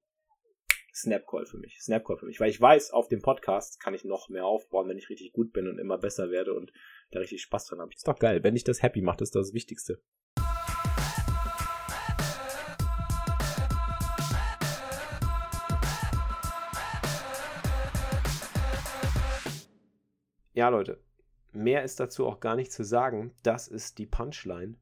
Snapcall 0.93 1.45
für 1.45 1.57
mich. 1.57 1.79
Snapcall 1.81 2.17
für 2.17 2.25
mich. 2.25 2.39
Weil 2.39 2.49
ich 2.49 2.59
weiß, 2.59 2.91
auf 2.91 3.07
dem 3.07 3.21
Podcast 3.21 3.79
kann 3.79 3.93
ich 3.93 4.03
noch 4.03 4.29
mehr 4.29 4.45
aufbauen, 4.45 4.87
wenn 4.89 4.97
ich 4.97 5.09
richtig 5.09 5.33
gut 5.33 5.53
bin 5.53 5.67
und 5.67 5.79
immer 5.79 5.97
besser 5.97 6.29
werde 6.31 6.53
und 6.53 6.71
da 7.11 7.19
richtig 7.19 7.41
Spaß 7.41 7.65
dran 7.65 7.79
habe. 7.79 7.91
Ist 7.93 8.07
doch 8.07 8.19
geil. 8.19 8.43
Wenn 8.43 8.53
dich 8.53 8.63
das 8.63 8.81
happy 8.81 9.01
macht, 9.01 9.21
ist 9.21 9.35
das 9.35 9.47
das 9.47 9.53
Wichtigste. 9.53 10.01
Ja, 20.53 20.67
Leute, 20.67 21.01
mehr 21.53 21.83
ist 21.83 22.01
dazu 22.01 22.27
auch 22.27 22.41
gar 22.41 22.57
nicht 22.57 22.73
zu 22.73 22.83
sagen. 22.83 23.33
Das 23.43 23.69
ist 23.69 23.97
die 23.97 24.05
Punchline. 24.05 24.75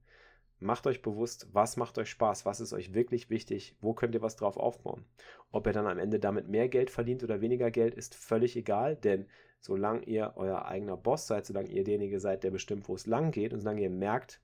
Macht 0.60 0.88
euch 0.88 1.04
bewusst, 1.04 1.48
was 1.54 1.78
macht 1.78 2.00
euch 2.00 2.10
Spaß, 2.10 2.46
was 2.46 2.60
ist 2.60 2.74
euch 2.74 2.94
wirklich 2.94 3.30
wichtig, 3.30 3.76
wo 3.80 3.94
könnt 3.94 4.16
ihr 4.16 4.24
was 4.24 4.36
drauf 4.36 4.58
aufbauen. 4.58 5.06
Ob 5.52 5.68
ihr 5.68 5.74
dann 5.74 5.86
am 5.86 6.00
Ende 6.00 6.20
damit 6.20 6.48
mehr 6.48 6.68
Geld 6.68 6.90
verdient 6.90 7.24
oder 7.24 7.42
weniger 7.42 7.70
Geld, 7.70 7.94
ist 7.94 8.16
völlig 8.16 8.56
egal, 8.56 8.96
denn 8.96 9.28
solange 9.60 10.04
ihr 10.06 10.34
euer 10.36 10.66
eigener 10.66 10.98
Boss 10.98 11.28
seid, 11.28 11.46
solange 11.46 11.70
ihr 11.70 11.84
derjenige 11.84 12.20
seid, 12.20 12.44
der 12.44 12.52
bestimmt, 12.52 12.90
wo 12.90 12.96
es 12.96 13.06
lang 13.06 13.32
geht 13.32 13.54
und 13.54 13.60
solange 13.60 13.82
ihr 13.82 13.92
merkt, 13.92 14.42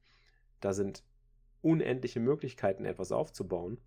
da 0.60 0.74
sind 0.74 1.04
unendliche 1.62 2.20
Möglichkeiten, 2.20 2.86
etwas 2.86 3.12
aufzubauen, 3.12 3.80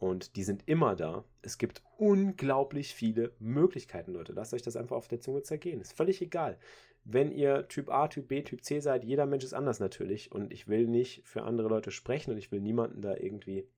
und 0.00 0.34
die 0.36 0.44
sind 0.44 0.66
immer 0.66 0.96
da. 0.96 1.24
Es 1.42 1.58
gibt 1.58 1.82
unglaublich 1.98 2.94
viele 2.94 3.32
Möglichkeiten, 3.38 4.12
Leute. 4.12 4.32
Lasst 4.32 4.54
euch 4.54 4.62
das 4.62 4.76
einfach 4.76 4.96
auf 4.96 5.08
der 5.08 5.20
Zunge 5.20 5.42
zergehen. 5.42 5.80
Ist 5.80 5.96
völlig 5.96 6.22
egal. 6.22 6.58
Wenn 7.04 7.30
ihr 7.30 7.68
Typ 7.68 7.90
A, 7.90 8.08
Typ 8.08 8.28
B, 8.28 8.42
Typ 8.42 8.64
C 8.64 8.80
seid, 8.80 9.04
jeder 9.04 9.26
Mensch 9.26 9.44
ist 9.44 9.52
anders 9.52 9.78
natürlich. 9.78 10.32
Und 10.32 10.54
ich 10.54 10.68
will 10.68 10.86
nicht 10.86 11.22
für 11.26 11.42
andere 11.42 11.68
Leute 11.68 11.90
sprechen 11.90 12.30
und 12.30 12.38
ich 12.38 12.50
will 12.50 12.60
niemanden 12.60 13.02
da 13.02 13.14
irgendwie 13.14 13.68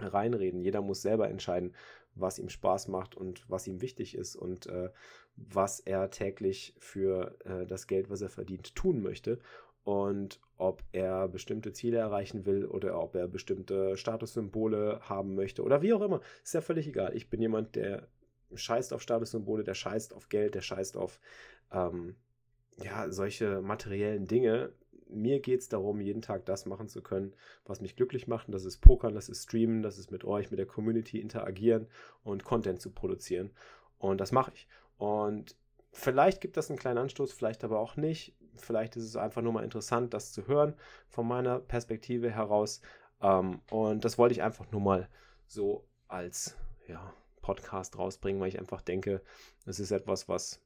reinreden. 0.00 0.60
Jeder 0.60 0.82
muss 0.82 1.00
selber 1.00 1.30
entscheiden, 1.30 1.74
was 2.16 2.40
ihm 2.40 2.48
Spaß 2.48 2.88
macht 2.88 3.14
und 3.14 3.48
was 3.48 3.68
ihm 3.68 3.80
wichtig 3.80 4.16
ist 4.16 4.34
und 4.34 4.66
äh, 4.66 4.90
was 5.36 5.78
er 5.78 6.10
täglich 6.10 6.74
für 6.78 7.36
äh, 7.44 7.66
das 7.66 7.86
Geld, 7.86 8.10
was 8.10 8.20
er 8.20 8.30
verdient, 8.30 8.74
tun 8.74 9.00
möchte 9.00 9.38
und 9.86 10.40
ob 10.58 10.82
er 10.90 11.28
bestimmte 11.28 11.72
Ziele 11.72 11.98
erreichen 11.98 12.44
will 12.44 12.66
oder 12.66 13.00
ob 13.00 13.14
er 13.14 13.28
bestimmte 13.28 13.96
Statussymbole 13.96 14.98
haben 15.02 15.36
möchte 15.36 15.62
oder 15.62 15.80
wie 15.80 15.94
auch 15.94 16.00
immer. 16.00 16.20
Ist 16.42 16.54
ja 16.54 16.60
völlig 16.60 16.88
egal. 16.88 17.14
Ich 17.14 17.30
bin 17.30 17.40
jemand, 17.40 17.76
der 17.76 18.08
scheißt 18.52 18.92
auf 18.92 19.00
Statussymbole, 19.00 19.62
der 19.62 19.74
scheißt 19.74 20.12
auf 20.12 20.28
Geld, 20.28 20.56
der 20.56 20.62
scheißt 20.62 20.96
auf 20.96 21.20
ähm, 21.70 22.16
ja, 22.82 23.12
solche 23.12 23.62
materiellen 23.62 24.26
Dinge. 24.26 24.72
Mir 25.08 25.38
geht 25.38 25.60
es 25.60 25.68
darum, 25.68 26.00
jeden 26.00 26.20
Tag 26.20 26.46
das 26.46 26.66
machen 26.66 26.88
zu 26.88 27.00
können, 27.00 27.32
was 27.64 27.80
mich 27.80 27.94
glücklich 27.94 28.26
macht. 28.26 28.48
Und 28.48 28.54
das 28.54 28.64
ist 28.64 28.78
Pokern, 28.78 29.14
das 29.14 29.28
ist 29.28 29.44
Streamen, 29.44 29.84
das 29.84 29.98
ist 29.98 30.10
mit 30.10 30.24
euch, 30.24 30.50
mit 30.50 30.58
der 30.58 30.66
Community 30.66 31.20
interagieren 31.20 31.86
und 32.24 32.42
Content 32.42 32.80
zu 32.80 32.90
produzieren. 32.90 33.52
Und 33.98 34.20
das 34.20 34.32
mache 34.32 34.50
ich. 34.52 34.66
Und 34.98 35.54
Vielleicht 35.98 36.42
gibt 36.42 36.58
das 36.58 36.68
einen 36.68 36.78
kleinen 36.78 36.98
Anstoß, 36.98 37.32
vielleicht 37.32 37.64
aber 37.64 37.80
auch 37.80 37.96
nicht. 37.96 38.35
Vielleicht 38.60 38.96
ist 38.96 39.04
es 39.04 39.16
einfach 39.16 39.42
nur 39.42 39.52
mal 39.52 39.64
interessant, 39.64 40.14
das 40.14 40.32
zu 40.32 40.46
hören 40.46 40.74
von 41.08 41.26
meiner 41.26 41.60
Perspektive 41.60 42.30
heraus. 42.30 42.80
Ähm, 43.20 43.60
und 43.70 44.04
das 44.04 44.18
wollte 44.18 44.34
ich 44.34 44.42
einfach 44.42 44.70
nur 44.72 44.80
mal 44.80 45.08
so 45.46 45.84
als 46.08 46.56
ja, 46.88 47.12
Podcast 47.42 47.98
rausbringen, 47.98 48.40
weil 48.40 48.48
ich 48.48 48.58
einfach 48.58 48.82
denke, 48.82 49.22
es 49.66 49.80
ist 49.80 49.90
etwas, 49.90 50.28
was 50.28 50.60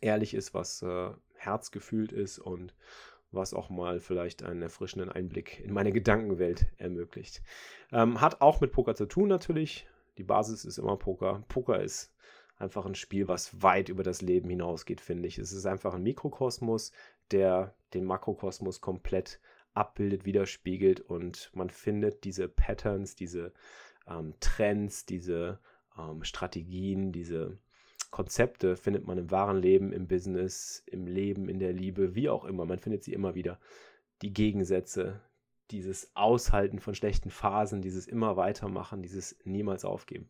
ehrlich 0.00 0.34
ist, 0.34 0.54
was 0.54 0.82
äh, 0.82 1.10
herzgefühlt 1.34 2.12
ist 2.12 2.38
und 2.38 2.74
was 3.32 3.54
auch 3.54 3.70
mal 3.70 4.00
vielleicht 4.00 4.42
einen 4.42 4.62
erfrischenden 4.62 5.10
Einblick 5.10 5.60
in 5.60 5.72
meine 5.72 5.92
Gedankenwelt 5.92 6.66
ermöglicht. 6.78 7.42
Ähm, 7.92 8.20
hat 8.20 8.40
auch 8.40 8.60
mit 8.60 8.72
Poker 8.72 8.94
zu 8.94 9.06
tun 9.06 9.28
natürlich. 9.28 9.86
Die 10.18 10.24
Basis 10.24 10.64
ist 10.64 10.78
immer 10.78 10.96
Poker. 10.96 11.44
Poker 11.48 11.80
ist 11.80 12.12
einfach 12.58 12.86
ein 12.86 12.94
Spiel, 12.94 13.28
was 13.28 13.62
weit 13.62 13.88
über 13.88 14.02
das 14.02 14.22
Leben 14.22 14.48
hinausgeht, 14.48 15.00
finde 15.00 15.28
ich. 15.28 15.38
Es 15.38 15.52
ist 15.52 15.66
einfach 15.66 15.94
ein 15.94 16.02
Mikrokosmos, 16.02 16.92
der 17.30 17.74
den 17.94 18.04
Makrokosmos 18.04 18.80
komplett 18.80 19.40
abbildet, 19.74 20.24
widerspiegelt 20.24 21.00
und 21.00 21.50
man 21.54 21.70
findet 21.70 22.24
diese 22.24 22.48
Patterns, 22.48 23.14
diese 23.14 23.52
ähm, 24.08 24.34
Trends, 24.40 25.04
diese 25.04 25.58
ähm, 25.98 26.24
Strategien, 26.24 27.12
diese 27.12 27.58
Konzepte 28.10 28.76
findet 28.76 29.06
man 29.06 29.18
im 29.18 29.30
wahren 29.30 29.58
Leben, 29.58 29.92
im 29.92 30.06
Business, 30.06 30.82
im 30.86 31.06
Leben, 31.06 31.48
in 31.48 31.58
der 31.58 31.72
Liebe, 31.72 32.14
wie 32.14 32.30
auch 32.30 32.44
immer. 32.44 32.64
Man 32.64 32.78
findet 32.78 33.04
sie 33.04 33.12
immer 33.12 33.34
wieder. 33.34 33.58
Die 34.22 34.32
Gegensätze, 34.32 35.20
dieses 35.70 36.10
Aushalten 36.14 36.78
von 36.78 36.94
schlechten 36.94 37.30
Phasen, 37.30 37.82
dieses 37.82 38.06
immer 38.06 38.36
weitermachen, 38.36 39.02
dieses 39.02 39.36
niemals 39.44 39.84
aufgeben. 39.84 40.28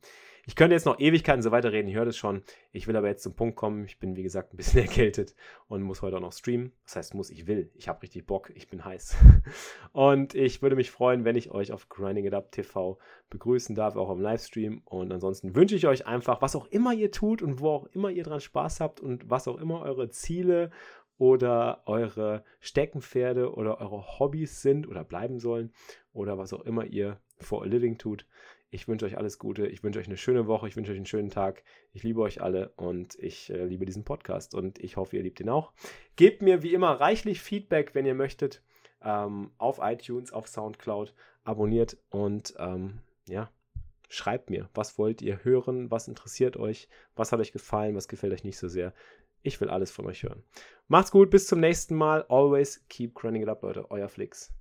Ich 0.48 0.54
könnte 0.54 0.74
jetzt 0.74 0.86
noch 0.86 1.00
Ewigkeiten 1.00 1.42
so 1.42 1.50
weiterreden, 1.50 1.88
ich 1.88 1.96
höre 1.96 2.04
das 2.04 2.16
schon. 2.16 2.42
Ich 2.70 2.86
will 2.86 2.94
aber 2.94 3.08
jetzt 3.08 3.24
zum 3.24 3.34
Punkt 3.34 3.56
kommen. 3.56 3.84
Ich 3.84 3.98
bin, 3.98 4.14
wie 4.14 4.22
gesagt, 4.22 4.54
ein 4.54 4.56
bisschen 4.56 4.80
erkältet 4.86 5.34
und 5.66 5.82
muss 5.82 6.02
heute 6.02 6.16
auch 6.16 6.20
noch 6.20 6.32
streamen. 6.32 6.72
Das 6.84 6.94
heißt, 6.94 7.14
muss, 7.14 7.30
ich 7.30 7.48
will. 7.48 7.70
Ich 7.74 7.88
habe 7.88 8.00
richtig 8.02 8.26
Bock, 8.26 8.52
ich 8.54 8.68
bin 8.68 8.84
heiß. 8.84 9.16
und 9.92 10.36
ich 10.36 10.62
würde 10.62 10.76
mich 10.76 10.92
freuen, 10.92 11.24
wenn 11.24 11.34
ich 11.34 11.50
euch 11.50 11.72
auf 11.72 11.88
Grinding 11.88 12.26
It 12.26 12.34
Up 12.34 12.52
TV 12.52 12.96
begrüßen 13.28 13.74
darf, 13.74 13.96
auch 13.96 14.10
im 14.10 14.20
Livestream. 14.20 14.82
Und 14.84 15.12
ansonsten 15.12 15.56
wünsche 15.56 15.74
ich 15.74 15.88
euch 15.88 16.06
einfach, 16.06 16.40
was 16.40 16.54
auch 16.54 16.66
immer 16.66 16.94
ihr 16.94 17.10
tut 17.10 17.42
und 17.42 17.58
wo 17.60 17.70
auch 17.70 17.86
immer 17.86 18.10
ihr 18.10 18.22
dran 18.22 18.40
Spaß 18.40 18.78
habt 18.78 19.00
und 19.00 19.28
was 19.28 19.48
auch 19.48 19.58
immer 19.58 19.82
eure 19.82 20.10
Ziele 20.10 20.70
oder 21.18 21.82
eure 21.86 22.44
Steckenpferde 22.60 23.54
oder 23.54 23.80
eure 23.80 24.18
Hobbys 24.18 24.62
sind 24.62 24.88
oder 24.88 25.04
bleiben 25.04 25.38
sollen 25.38 25.72
oder 26.12 26.38
was 26.38 26.52
auch 26.52 26.62
immer 26.62 26.84
ihr 26.84 27.20
for 27.38 27.62
a 27.62 27.66
living 27.66 27.98
tut. 27.98 28.26
Ich 28.70 28.88
wünsche 28.88 29.06
euch 29.06 29.16
alles 29.16 29.38
Gute, 29.38 29.66
ich 29.68 29.82
wünsche 29.82 30.00
euch 30.00 30.06
eine 30.06 30.16
schöne 30.16 30.46
Woche, 30.46 30.68
ich 30.68 30.76
wünsche 30.76 30.90
euch 30.90 30.98
einen 30.98 31.06
schönen 31.06 31.30
Tag. 31.30 31.62
Ich 31.92 32.02
liebe 32.02 32.20
euch 32.20 32.42
alle 32.42 32.70
und 32.76 33.14
ich 33.16 33.50
äh, 33.50 33.64
liebe 33.64 33.86
diesen 33.86 34.04
Podcast 34.04 34.54
und 34.54 34.78
ich 34.80 34.96
hoffe, 34.96 35.16
ihr 35.16 35.22
liebt 35.22 35.40
ihn 35.40 35.48
auch. 35.48 35.72
Gebt 36.16 36.42
mir 36.42 36.62
wie 36.62 36.74
immer 36.74 36.92
reichlich 36.92 37.40
Feedback, 37.40 37.94
wenn 37.94 38.06
ihr 38.06 38.14
möchtet, 38.14 38.62
ähm, 39.02 39.52
auf 39.56 39.78
iTunes, 39.80 40.32
auf 40.32 40.48
Soundcloud, 40.48 41.14
abonniert 41.44 41.96
und 42.10 42.54
ähm, 42.58 42.98
ja, 43.28 43.50
schreibt 44.08 44.50
mir, 44.50 44.68
was 44.74 44.98
wollt 44.98 45.22
ihr 45.22 45.44
hören, 45.44 45.90
was 45.90 46.08
interessiert 46.08 46.56
euch, 46.56 46.88
was 47.14 47.32
hat 47.32 47.40
euch 47.40 47.52
gefallen, 47.52 47.94
was 47.94 48.08
gefällt 48.08 48.32
euch 48.32 48.44
nicht 48.44 48.58
so 48.58 48.68
sehr. 48.68 48.92
Ich 49.46 49.60
will 49.60 49.70
alles 49.70 49.92
von 49.92 50.06
euch 50.06 50.24
hören. 50.24 50.42
Macht's 50.88 51.12
gut, 51.12 51.30
bis 51.30 51.46
zum 51.46 51.60
nächsten 51.60 51.94
Mal. 51.94 52.24
Always 52.28 52.84
keep 52.88 53.14
grinding 53.14 53.42
it 53.44 53.48
up, 53.48 53.62
Leute. 53.62 53.88
Euer 53.90 54.08
Flix. 54.08 54.52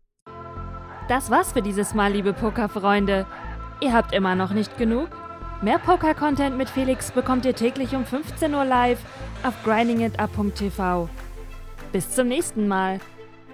Das 1.07 1.31
war's 1.31 1.53
für 1.53 1.63
dieses 1.63 1.95
Mal, 1.95 2.13
liebe 2.13 2.33
Pokerfreunde. 2.33 3.25
Ihr 3.81 3.93
habt 3.93 4.13
immer 4.13 4.35
noch 4.35 4.51
nicht 4.51 4.77
genug? 4.77 5.09
Mehr 5.63 5.79
Poker-Content 5.79 6.55
mit 6.55 6.69
Felix 6.69 7.11
bekommt 7.11 7.45
ihr 7.45 7.55
täglich 7.55 7.95
um 7.95 8.05
15 8.05 8.53
Uhr 8.53 8.65
live 8.65 8.99
auf 9.43 9.55
grindingitup.tv. 9.63 11.09
Bis 11.91 12.11
zum 12.11 12.27
nächsten 12.27 12.67
Mal 12.67 12.99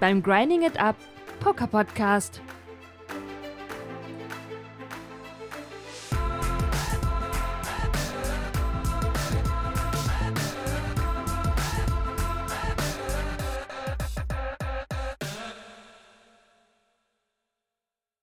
beim 0.01 0.21
Grinding 0.21 0.63
It 0.63 0.79
Up 0.81 0.97
Poker 1.39 1.67
Podcast. 1.67 2.41